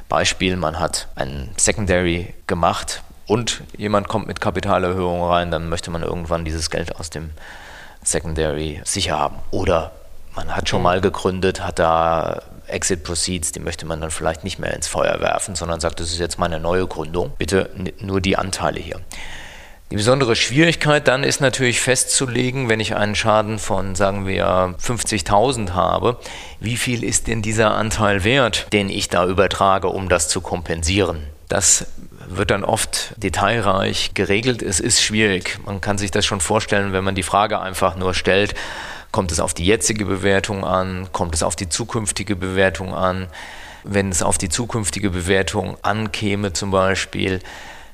Beispiel, 0.09 0.57
man 0.57 0.81
hat 0.81 1.09
ein 1.14 1.50
Secondary 1.57 2.35
gemacht 2.47 3.02
und 3.26 3.62
jemand 3.76 4.09
kommt 4.09 4.26
mit 4.26 4.40
Kapitalerhöhung 4.40 5.23
rein, 5.23 5.50
dann 5.50 5.69
möchte 5.69 5.90
man 5.90 6.02
irgendwann 6.02 6.45
dieses 6.45 6.71
Geld 6.71 6.97
aus 6.97 7.11
dem 7.11 7.31
Secondary 8.02 8.81
sicher 8.85 9.19
haben. 9.19 9.37
Oder 9.50 9.93
man 10.35 10.54
hat 10.54 10.69
schon 10.69 10.83
mal 10.83 11.00
gegründet, 11.00 11.64
hat 11.64 11.78
da 11.78 12.43
Exit 12.75 13.04
Proceeds, 13.04 13.52
die 13.52 13.61
möchte 13.61 13.87
man 13.87 14.00
dann 14.00 14.11
vielleicht 14.11 14.45
nicht 14.45 14.59
mehr 14.59 14.75
ins 14.75 14.88
Feuer 14.88 15.21
werfen, 15.21 15.54
sondern 15.54 15.81
sagt, 15.81 16.00
das 16.00 16.11
ist 16.11 16.19
jetzt 16.19 16.38
meine 16.38 16.61
neue 16.61 16.87
Gründung. 16.87 17.33
Bitte 17.38 17.71
nur 18.00 18.21
die 18.21 18.37
Anteile 18.37 18.81
hier. 18.81 19.00
Die 19.90 19.97
besondere 19.97 20.35
Schwierigkeit 20.35 21.07
dann 21.07 21.23
ist 21.23 21.40
natürlich 21.40 21.81
festzulegen, 21.81 22.69
wenn 22.69 22.81
ich 22.81 22.97
einen 22.97 23.14
Schaden 23.14 23.59
von, 23.59 23.95
sagen 23.95 24.26
wir, 24.26 24.75
50.000 24.83 25.70
habe, 25.70 26.18
wie 26.59 26.77
viel 26.77 27.05
ist 27.05 27.29
denn 27.29 27.42
dieser 27.42 27.75
Anteil 27.75 28.25
wert, 28.25 28.66
den 28.72 28.88
ich 28.88 29.09
da 29.09 29.27
übertrage, 29.27 29.88
um 29.88 30.09
das 30.09 30.29
zu 30.29 30.40
kompensieren. 30.40 31.22
Das 31.49 31.87
wird 32.27 32.51
dann 32.51 32.64
oft 32.64 33.14
detailreich 33.18 34.12
geregelt. 34.14 34.62
Es 34.62 34.81
ist 34.81 35.03
schwierig. 35.03 35.59
Man 35.64 35.81
kann 35.81 35.99
sich 35.99 36.11
das 36.11 36.25
schon 36.25 36.40
vorstellen, 36.40 36.92
wenn 36.92 37.05
man 37.05 37.14
die 37.14 37.22
Frage 37.22 37.61
einfach 37.61 37.96
nur 37.96 38.14
stellt, 38.14 38.55
Kommt 39.14 39.31
es 39.31 39.38
auf 39.38 39.55
die 39.55 39.64
jetzige 39.64 40.07
Bewertung 40.07 40.64
an? 40.64 41.07
Kommt 41.12 41.37
es 41.37 41.44
auf 41.44 41.55
die 41.55 41.68
zukünftige 41.68 42.35
Bewertung 42.35 42.92
an? 42.92 43.29
Wenn 43.85 44.09
es 44.09 44.24
auf 44.24 44.38
die 44.38 44.48
zukünftige 44.48 45.11
Bewertung 45.11 45.77
ankäme 45.83 46.53
zum 46.53 46.72
Beispiel, 46.72 47.38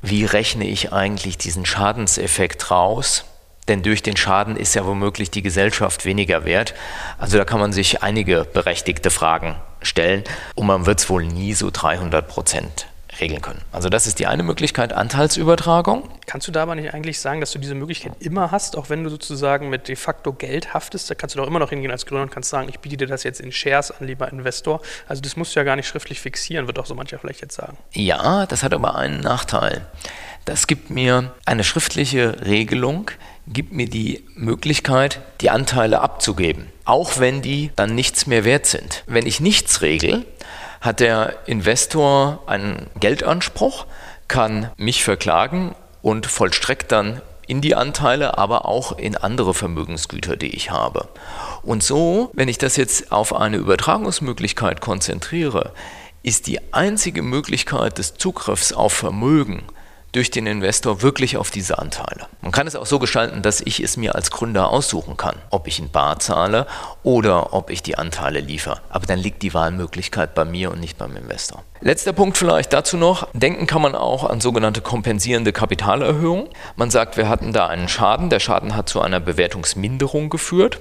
wie 0.01 0.25
rechne 0.25 0.67
ich 0.67 0.95
eigentlich 0.95 1.37
diesen 1.37 1.67
Schadenseffekt 1.67 2.71
raus? 2.71 3.27
Denn 3.69 3.83
durch 3.83 4.03
den 4.03 4.17
Schaden 4.17 4.57
ist 4.57 4.75
ja 4.75 4.87
womöglich 4.87 5.31
die 5.31 5.43
Gesellschaft 5.43 6.07
weniger 6.07 6.47
wert. 6.47 6.73
Also 7.19 7.37
da 7.37 7.45
kann 7.45 7.61
man 7.61 7.75
sich 7.75 8.03
einige 8.03 8.47
berechtigte 8.47 9.11
Fragen 9.11 9.57
stellen 9.83 10.25
und 10.55 10.69
man 10.69 10.87
wird 10.87 11.01
es 11.01 11.11
wohl 11.11 11.27
nie 11.27 11.53
so 11.53 11.69
300 11.71 12.29
Prozent 12.29 12.87
regeln 13.19 13.41
können. 13.41 13.61
Also 13.73 13.89
das 13.89 14.07
ist 14.07 14.19
die 14.19 14.27
eine 14.27 14.43
Möglichkeit, 14.43 14.93
Anteilsübertragung. 14.93 16.09
Kannst 16.27 16.47
du 16.47 16.53
da 16.53 16.63
aber 16.63 16.75
nicht 16.75 16.95
eigentlich 16.95 17.19
sagen, 17.19 17.41
dass 17.41 17.51
du 17.51 17.59
diese 17.59 17.75
Möglichkeit 17.75 18.13
immer 18.21 18.51
hast, 18.51 18.77
auch 18.77 18.89
wenn 18.89 19.03
du 19.03 19.11
sozusagen 19.11 19.69
mit 19.69 19.89
de 19.89 19.97
facto 19.97 20.33
Geld 20.33 20.75
haftest? 20.75 21.11
Da 21.11 21.15
kannst 21.15 21.35
du 21.35 21.41
doch 21.41 21.47
immer 21.47 21.59
noch 21.59 21.71
hingehen 21.71 21.91
als 21.91 22.07
Gründer 22.07 22.23
und 22.23 22.31
kannst 22.31 22.51
sagen, 22.51 22.69
ich 22.69 22.79
biete 22.79 22.99
dir 22.99 23.07
das 23.07 23.25
jetzt 23.25 23.41
in 23.41 23.53
Shares 23.53 23.91
an, 23.91 24.07
lieber 24.07 24.31
Investor. 24.31 24.81
Also 25.09 25.23
das 25.23 25.37
musst 25.37 25.55
du 25.55 25.61
ja 25.61 25.65
gar 25.65 25.77
nicht 25.77 25.89
schriftlich 25.89 26.21
fixieren, 26.21 26.67
wird 26.67 26.79
auch 26.79 26.87
so 26.87 26.95
mancher 26.95 27.19
vielleicht 27.19 27.41
jetzt 27.41 27.57
sagen. 27.57 27.77
Ja, 27.93 28.47
das 28.47 28.63
hat 28.63 28.73
aber 28.73 28.97
einen 28.97 29.21
Nachteil. 29.21 29.87
Das 30.45 30.67
gibt 30.67 30.91
mir 30.91 31.33
eine 31.45 31.65
schriftliche 31.65 32.45
Regelung, 32.47 33.11
gibt 33.47 33.73
mir 33.73 33.89
die 33.89 34.25
Möglichkeit, 34.35 35.21
die 35.41 35.51
Anteile 35.51 36.01
abzugeben, 36.01 36.67
auch 36.85 37.19
wenn 37.19 37.43
die 37.43 37.71
dann 37.77 37.95
nichts 37.95 38.27
mehr 38.27 38.45
wert 38.45 38.67
sind. 38.67 39.05
Wenn 39.07 39.27
ich 39.27 39.41
nichts 39.41 39.83
regel, 39.83 40.25
hat 40.81 41.01
der 41.01 41.37
Investor 41.47 42.43
einen 42.47 42.89
Geldanspruch, 42.99 43.87
kann 44.29 44.71
mich 44.77 45.05
verklagen 45.05 45.75
und 46.03 46.27
vollstreckt 46.27 46.93
dann 46.93 47.21
in 47.47 47.61
die 47.61 47.75
Anteile, 47.75 48.39
aber 48.39 48.67
auch 48.67 48.97
in 48.97 49.17
andere 49.17 49.55
Vermögensgüter, 49.55 50.37
die 50.37 50.55
ich 50.55 50.71
habe. 50.71 51.09
Und 51.63 51.83
so, 51.83 52.31
wenn 52.33 52.49
ich 52.49 52.59
das 52.59 52.77
jetzt 52.77 53.11
auf 53.11 53.35
eine 53.35 53.57
Übertragungsmöglichkeit 53.57 54.81
konzentriere, 54.81 55.73
ist 56.23 56.47
die 56.47 56.73
einzige 56.73 57.23
Möglichkeit 57.23 57.99
des 57.99 58.15
Zugriffs 58.15 58.73
auf 58.73 58.93
Vermögen 58.93 59.65
durch 60.13 60.31
den 60.31 60.47
Investor 60.47 61.03
wirklich 61.03 61.37
auf 61.37 61.51
diese 61.51 61.79
Anteile. 61.79 62.27
Man 62.43 62.53
kann 62.53 62.67
es 62.67 62.77
auch 62.77 62.87
so 62.87 62.99
gestalten, 62.99 63.43
dass 63.43 63.61
ich 63.61 63.81
es 63.81 63.97
mir 63.97 64.15
als 64.15 64.31
Gründer 64.31 64.71
aussuchen 64.71 65.17
kann, 65.17 65.37
ob 65.51 65.67
ich 65.67 65.79
in 65.79 65.91
Bar 65.91 66.19
zahle 66.19 66.67
oder 67.03 67.53
ob 67.53 67.71
ich 67.71 67.83
die 67.83 67.97
Anteile 67.97 68.41
liefere. 68.41 68.81
Aber 68.89 69.07
dann 69.07 69.19
liegt 69.19 69.43
die 69.43 69.55
Wahlmöglichkeit 69.55 70.35
bei 70.35 70.45
mir 70.45 70.71
und 70.71 70.81
nicht 70.81 70.99
beim 70.99 71.17
Investor. 71.17 71.63
Letzter 71.81 72.13
Punkt 72.13 72.37
vielleicht 72.37 72.73
dazu 72.73 72.97
noch. 72.97 73.29
Denken 73.33 73.67
kann 73.67 73.83
man 73.83 73.95
auch 73.95 74.29
an 74.29 74.41
sogenannte 74.41 74.81
kompensierende 74.81 75.53
Kapitalerhöhung. 75.53 76.49
Man 76.77 76.91
sagt, 76.91 77.17
wir 77.17 77.29
hatten 77.29 77.53
da 77.53 77.69
einen 77.69 77.89
Schaden. 77.89 78.31
Der 78.31 78.41
Schaden 78.41 78.77
hat 78.77 78.89
zu 78.89 79.01
einer 79.01 79.21
Bewertungsminderung 79.21 80.29
geführt. 80.29 80.81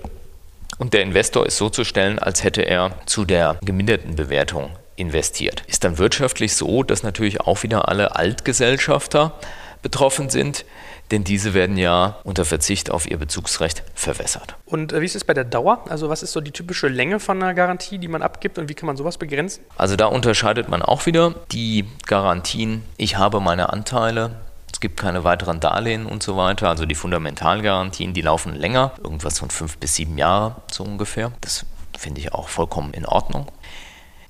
Und 0.78 0.94
der 0.94 1.02
Investor 1.02 1.46
ist 1.46 1.58
so 1.58 1.70
zu 1.70 1.84
stellen, 1.84 2.20
als 2.20 2.44
hätte 2.44 2.62
er 2.62 2.92
zu 3.06 3.26
der 3.26 3.58
geminderten 3.62 4.16
Bewertung 4.16 4.72
investiert. 5.00 5.64
Ist 5.68 5.84
dann 5.84 5.98
wirtschaftlich 5.98 6.56
so, 6.56 6.84
dass 6.84 7.04
natürlich 7.04 7.42
auch 7.42 7.64
wieder 7.64 7.88
alle 7.90 8.16
Altgesellschafter 8.16 9.34
betroffen 9.82 10.30
sind, 10.30 10.66
denn 11.12 11.24
diese 11.24 11.54
werden 11.54 11.78
ja 11.78 12.18
unter 12.24 12.46
Verzicht 12.46 12.92
auf 12.92 13.10
ihr 13.10 13.18
Bezugsrecht 13.18 13.84
verwässert. 13.96 14.56
Und 14.66 14.94
äh, 14.94 15.02
wie 15.02 15.06
ist 15.06 15.16
es 15.16 15.24
bei 15.24 15.34
der 15.34 15.44
Dauer? 15.44 15.84
Also 15.90 16.10
was 16.10 16.22
ist 16.22 16.34
so 16.34 16.42
die 16.42 16.52
typische 16.52 16.88
Länge 16.88 17.20
von 17.20 17.42
einer 17.42 17.54
Garantie, 17.54 17.98
die 17.98 18.08
man 18.08 18.22
abgibt 18.22 18.58
und 18.60 18.70
wie 18.70 18.76
kann 18.76 18.88
man 18.88 18.98
sowas 18.98 19.18
begrenzen? 19.18 19.64
Also 19.78 19.96
da 19.96 20.06
unterscheidet 20.06 20.70
man 20.70 20.82
auch 20.82 21.06
wieder 21.06 21.34
die 21.52 21.86
Garantien, 22.06 22.84
ich 22.98 23.18
habe 23.18 23.40
meine 23.40 23.74
Anteile, 23.74 24.36
es 24.72 24.80
gibt 24.80 25.00
keine 25.00 25.24
weiteren 25.24 25.60
Darlehen 25.60 26.06
und 26.06 26.22
so 26.22 26.38
weiter. 26.38 26.70
Also 26.70 26.86
die 26.86 26.96
Fundamentalgarantien, 26.96 28.14
die 28.14 28.22
laufen 28.22 28.56
länger, 28.56 28.94
irgendwas 29.04 29.40
von 29.40 29.50
fünf 29.50 29.78
bis 29.78 29.96
sieben 29.96 30.18
Jahre 30.18 30.56
so 30.72 30.84
ungefähr. 30.84 31.32
Das 31.42 31.66
finde 31.98 32.22
ich 32.22 32.34
auch 32.34 32.48
vollkommen 32.48 32.94
in 32.94 33.06
Ordnung. 33.06 33.48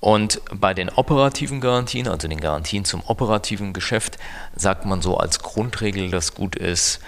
Und 0.00 0.40
bei 0.52 0.72
den 0.72 0.88
operativen 0.88 1.60
Garantien, 1.60 2.08
also 2.08 2.26
den 2.26 2.40
Garantien 2.40 2.84
zum 2.84 3.02
operativen 3.06 3.74
Geschäft, 3.74 4.16
sagt 4.56 4.86
man 4.86 5.02
so 5.02 5.18
als 5.18 5.40
Grundregel, 5.40 6.10
dass 6.10 6.34
gut 6.34 6.56
ist, 6.56 7.00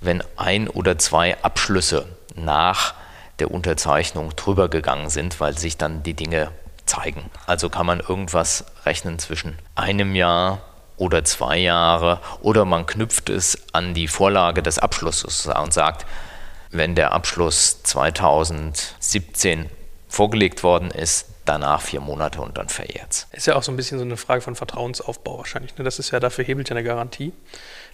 wenn 0.00 0.22
ein 0.36 0.68
oder 0.68 0.98
zwei 0.98 1.40
Abschlüsse 1.42 2.06
nach 2.34 2.94
der 3.38 3.52
Unterzeichnung 3.52 4.34
drüber 4.34 4.68
gegangen 4.68 5.08
sind, 5.08 5.38
weil 5.40 5.56
sich 5.56 5.76
dann 5.76 6.02
die 6.02 6.14
Dinge 6.14 6.50
zeigen. 6.84 7.30
Also 7.46 7.70
kann 7.70 7.86
man 7.86 8.00
irgendwas 8.00 8.64
rechnen 8.84 9.20
zwischen 9.20 9.56
einem 9.76 10.16
Jahr 10.16 10.62
oder 10.96 11.24
zwei 11.24 11.58
Jahre 11.58 12.20
oder 12.40 12.64
man 12.64 12.86
knüpft 12.86 13.28
es 13.30 13.58
an 13.72 13.94
die 13.94 14.08
Vorlage 14.08 14.62
des 14.62 14.78
Abschlusses 14.78 15.46
und 15.46 15.72
sagt, 15.72 16.06
wenn 16.70 16.94
der 16.94 17.12
Abschluss 17.12 17.82
2017 17.82 19.68
vorgelegt 20.08 20.62
worden 20.62 20.90
ist, 20.90 21.31
danach 21.44 21.80
vier 21.80 22.00
Monate 22.00 22.40
und 22.40 22.56
dann 22.56 22.68
verjährt 22.68 23.26
Ist 23.32 23.46
ja 23.46 23.56
auch 23.56 23.62
so 23.62 23.72
ein 23.72 23.76
bisschen 23.76 23.98
so 23.98 24.04
eine 24.04 24.16
Frage 24.16 24.42
von 24.42 24.54
Vertrauensaufbau 24.54 25.38
wahrscheinlich. 25.38 25.76
Ne? 25.76 25.84
Das 25.84 25.98
ist 25.98 26.10
ja 26.10 26.20
dafür 26.20 26.44
hebelt 26.44 26.68
ja 26.68 26.76
eine 26.76 26.84
Garantie. 26.84 27.32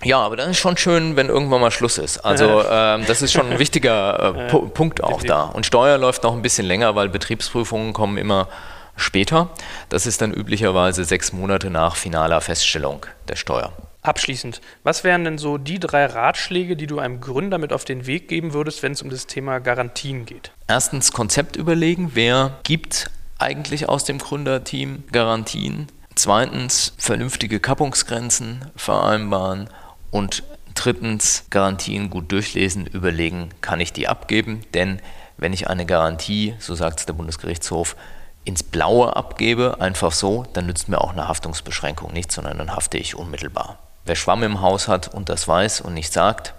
Ja, 0.04 0.18
aber 0.18 0.36
dann 0.36 0.50
ist 0.50 0.58
schon 0.58 0.76
schön, 0.76 1.16
wenn 1.16 1.28
irgendwann 1.28 1.60
mal 1.60 1.70
Schluss 1.70 1.98
ist. 1.98 2.18
Also 2.18 2.62
ähm, 2.68 3.04
das 3.06 3.22
ist 3.22 3.32
schon 3.32 3.50
ein 3.50 3.58
wichtiger 3.58 4.34
äh, 4.36 4.48
P 4.50 4.58
Punkt 4.74 5.02
auch 5.02 5.22
da. 5.22 5.44
Und 5.44 5.66
Steuer 5.66 5.98
läuft 5.98 6.22
noch 6.22 6.34
ein 6.34 6.42
bisschen 6.42 6.66
länger, 6.66 6.94
weil 6.94 7.08
Betriebsprüfungen 7.08 7.92
kommen 7.92 8.18
immer 8.18 8.48
später. 8.96 9.48
Das 9.88 10.06
ist 10.06 10.20
dann 10.20 10.32
üblicherweise 10.32 11.04
sechs 11.04 11.32
Monate 11.32 11.70
nach 11.70 11.96
finaler 11.96 12.40
Feststellung 12.40 13.06
der 13.28 13.36
Steuer. 13.36 13.72
Abschließend, 14.02 14.60
was 14.84 15.04
wären 15.04 15.24
denn 15.24 15.38
so 15.38 15.58
die 15.58 15.80
drei 15.80 16.06
Ratschläge, 16.06 16.76
die 16.76 16.86
du 16.86 16.98
einem 16.98 17.20
Gründer 17.20 17.58
mit 17.58 17.72
auf 17.72 17.84
den 17.84 18.06
Weg 18.06 18.28
geben 18.28 18.52
würdest, 18.52 18.82
wenn 18.82 18.92
es 18.92 19.02
um 19.02 19.10
das 19.10 19.26
Thema 19.26 19.58
Garantien 19.58 20.24
geht? 20.24 20.52
Erstens 20.68 21.12
Konzept 21.12 21.56
überlegen, 21.56 22.12
wer 22.14 22.58
gibt 22.62 23.10
eigentlich 23.38 23.88
aus 23.88 24.04
dem 24.04 24.18
Gründerteam 24.18 25.04
Garantien. 25.12 25.88
Zweitens 26.14 26.94
vernünftige 26.98 27.60
Kappungsgrenzen 27.60 28.70
vereinbaren 28.76 29.70
und 30.10 30.42
drittens 30.74 31.44
Garantien 31.50 32.10
gut 32.10 32.30
durchlesen, 32.32 32.86
überlegen, 32.86 33.50
kann 33.60 33.80
ich 33.80 33.92
die 33.92 34.08
abgeben, 34.08 34.62
denn 34.74 35.00
wenn 35.36 35.52
ich 35.52 35.68
eine 35.68 35.86
Garantie, 35.86 36.54
so 36.58 36.74
sagt 36.74 37.00
es 37.00 37.06
der 37.06 37.12
Bundesgerichtshof, 37.12 37.96
ins 38.44 38.62
Blaue 38.62 39.14
abgebe, 39.14 39.76
einfach 39.80 40.12
so, 40.12 40.44
dann 40.52 40.66
nützt 40.66 40.88
mir 40.88 41.00
auch 41.00 41.12
eine 41.12 41.28
Haftungsbeschränkung 41.28 42.12
nichts, 42.12 42.34
sondern 42.34 42.58
dann 42.58 42.74
hafte 42.74 42.98
ich 42.98 43.14
unmittelbar. 43.14 43.78
Wer 44.04 44.16
Schwamm 44.16 44.42
im 44.42 44.60
Haus 44.62 44.88
hat 44.88 45.08
und 45.08 45.28
das 45.28 45.46
weiß 45.46 45.82
und 45.82 45.94
nicht 45.94 46.12
sagt, 46.12 46.54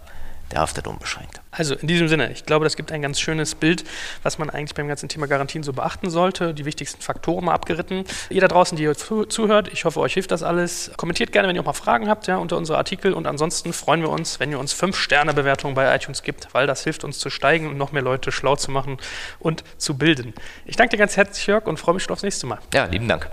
der 0.51 0.61
haftet 0.61 0.87
unbeschränkt. 0.87 1.38
Also 1.51 1.73
in 1.75 1.87
diesem 1.87 2.07
Sinne, 2.07 2.31
ich 2.31 2.45
glaube, 2.45 2.63
das 2.63 2.75
gibt 2.75 2.91
ein 2.91 3.01
ganz 3.01 3.19
schönes 3.19 3.55
Bild, 3.55 3.83
was 4.21 4.37
man 4.37 4.49
eigentlich 4.49 4.75
beim 4.75 4.87
ganzen 4.87 5.09
Thema 5.09 5.27
Garantien 5.27 5.63
so 5.63 5.73
beachten 5.73 6.09
sollte. 6.09 6.53
Die 6.53 6.65
wichtigsten 6.65 7.01
Faktoren 7.01 7.45
mal 7.45 7.53
abgeritten. 7.53 8.03
Ihr 8.29 8.41
da 8.41 8.47
draußen, 8.47 8.77
die 8.77 8.83
hier 8.83 8.95
zuhört, 8.95 9.67
ich 9.73 9.85
hoffe, 9.85 9.99
euch 9.99 10.13
hilft 10.13 10.31
das 10.31 10.43
alles. 10.43 10.91
Kommentiert 10.95 11.31
gerne, 11.31 11.47
wenn 11.47 11.55
ihr 11.55 11.61
auch 11.61 11.65
mal 11.65 11.73
Fragen 11.73 12.07
habt, 12.07 12.27
ja, 12.27 12.37
unter 12.37 12.55
unsere 12.55 12.77
Artikel. 12.77 13.13
Und 13.13 13.25
ansonsten 13.25 13.73
freuen 13.73 14.01
wir 14.01 14.09
uns, 14.09 14.39
wenn 14.39 14.51
ihr 14.51 14.59
uns 14.59 14.75
5-Sterne-Bewertungen 14.75 15.73
bei 15.73 15.95
iTunes 15.95 16.21
gibt, 16.21 16.53
weil 16.53 16.67
das 16.67 16.83
hilft 16.83 17.03
uns 17.03 17.17
zu 17.17 17.29
steigen 17.29 17.67
und 17.67 17.77
noch 17.77 17.91
mehr 17.91 18.03
Leute 18.03 18.31
schlau 18.31 18.55
zu 18.55 18.69
machen 18.69 18.97
und 19.39 19.63
zu 19.77 19.97
bilden. 19.97 20.33
Ich 20.65 20.75
danke 20.75 20.91
dir 20.91 20.97
ganz 20.97 21.17
herzlich, 21.17 21.47
Jörg, 21.47 21.65
und 21.65 21.79
freue 21.79 21.95
mich 21.95 22.03
schon 22.03 22.13
aufs 22.13 22.23
nächste 22.23 22.45
Mal. 22.45 22.59
Ja, 22.73 22.85
lieben 22.85 23.07
Dank. 23.07 23.27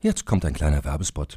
Jetzt 0.00 0.24
kommt 0.24 0.44
ein 0.44 0.54
kleiner 0.54 0.84
Werbespot. 0.84 1.36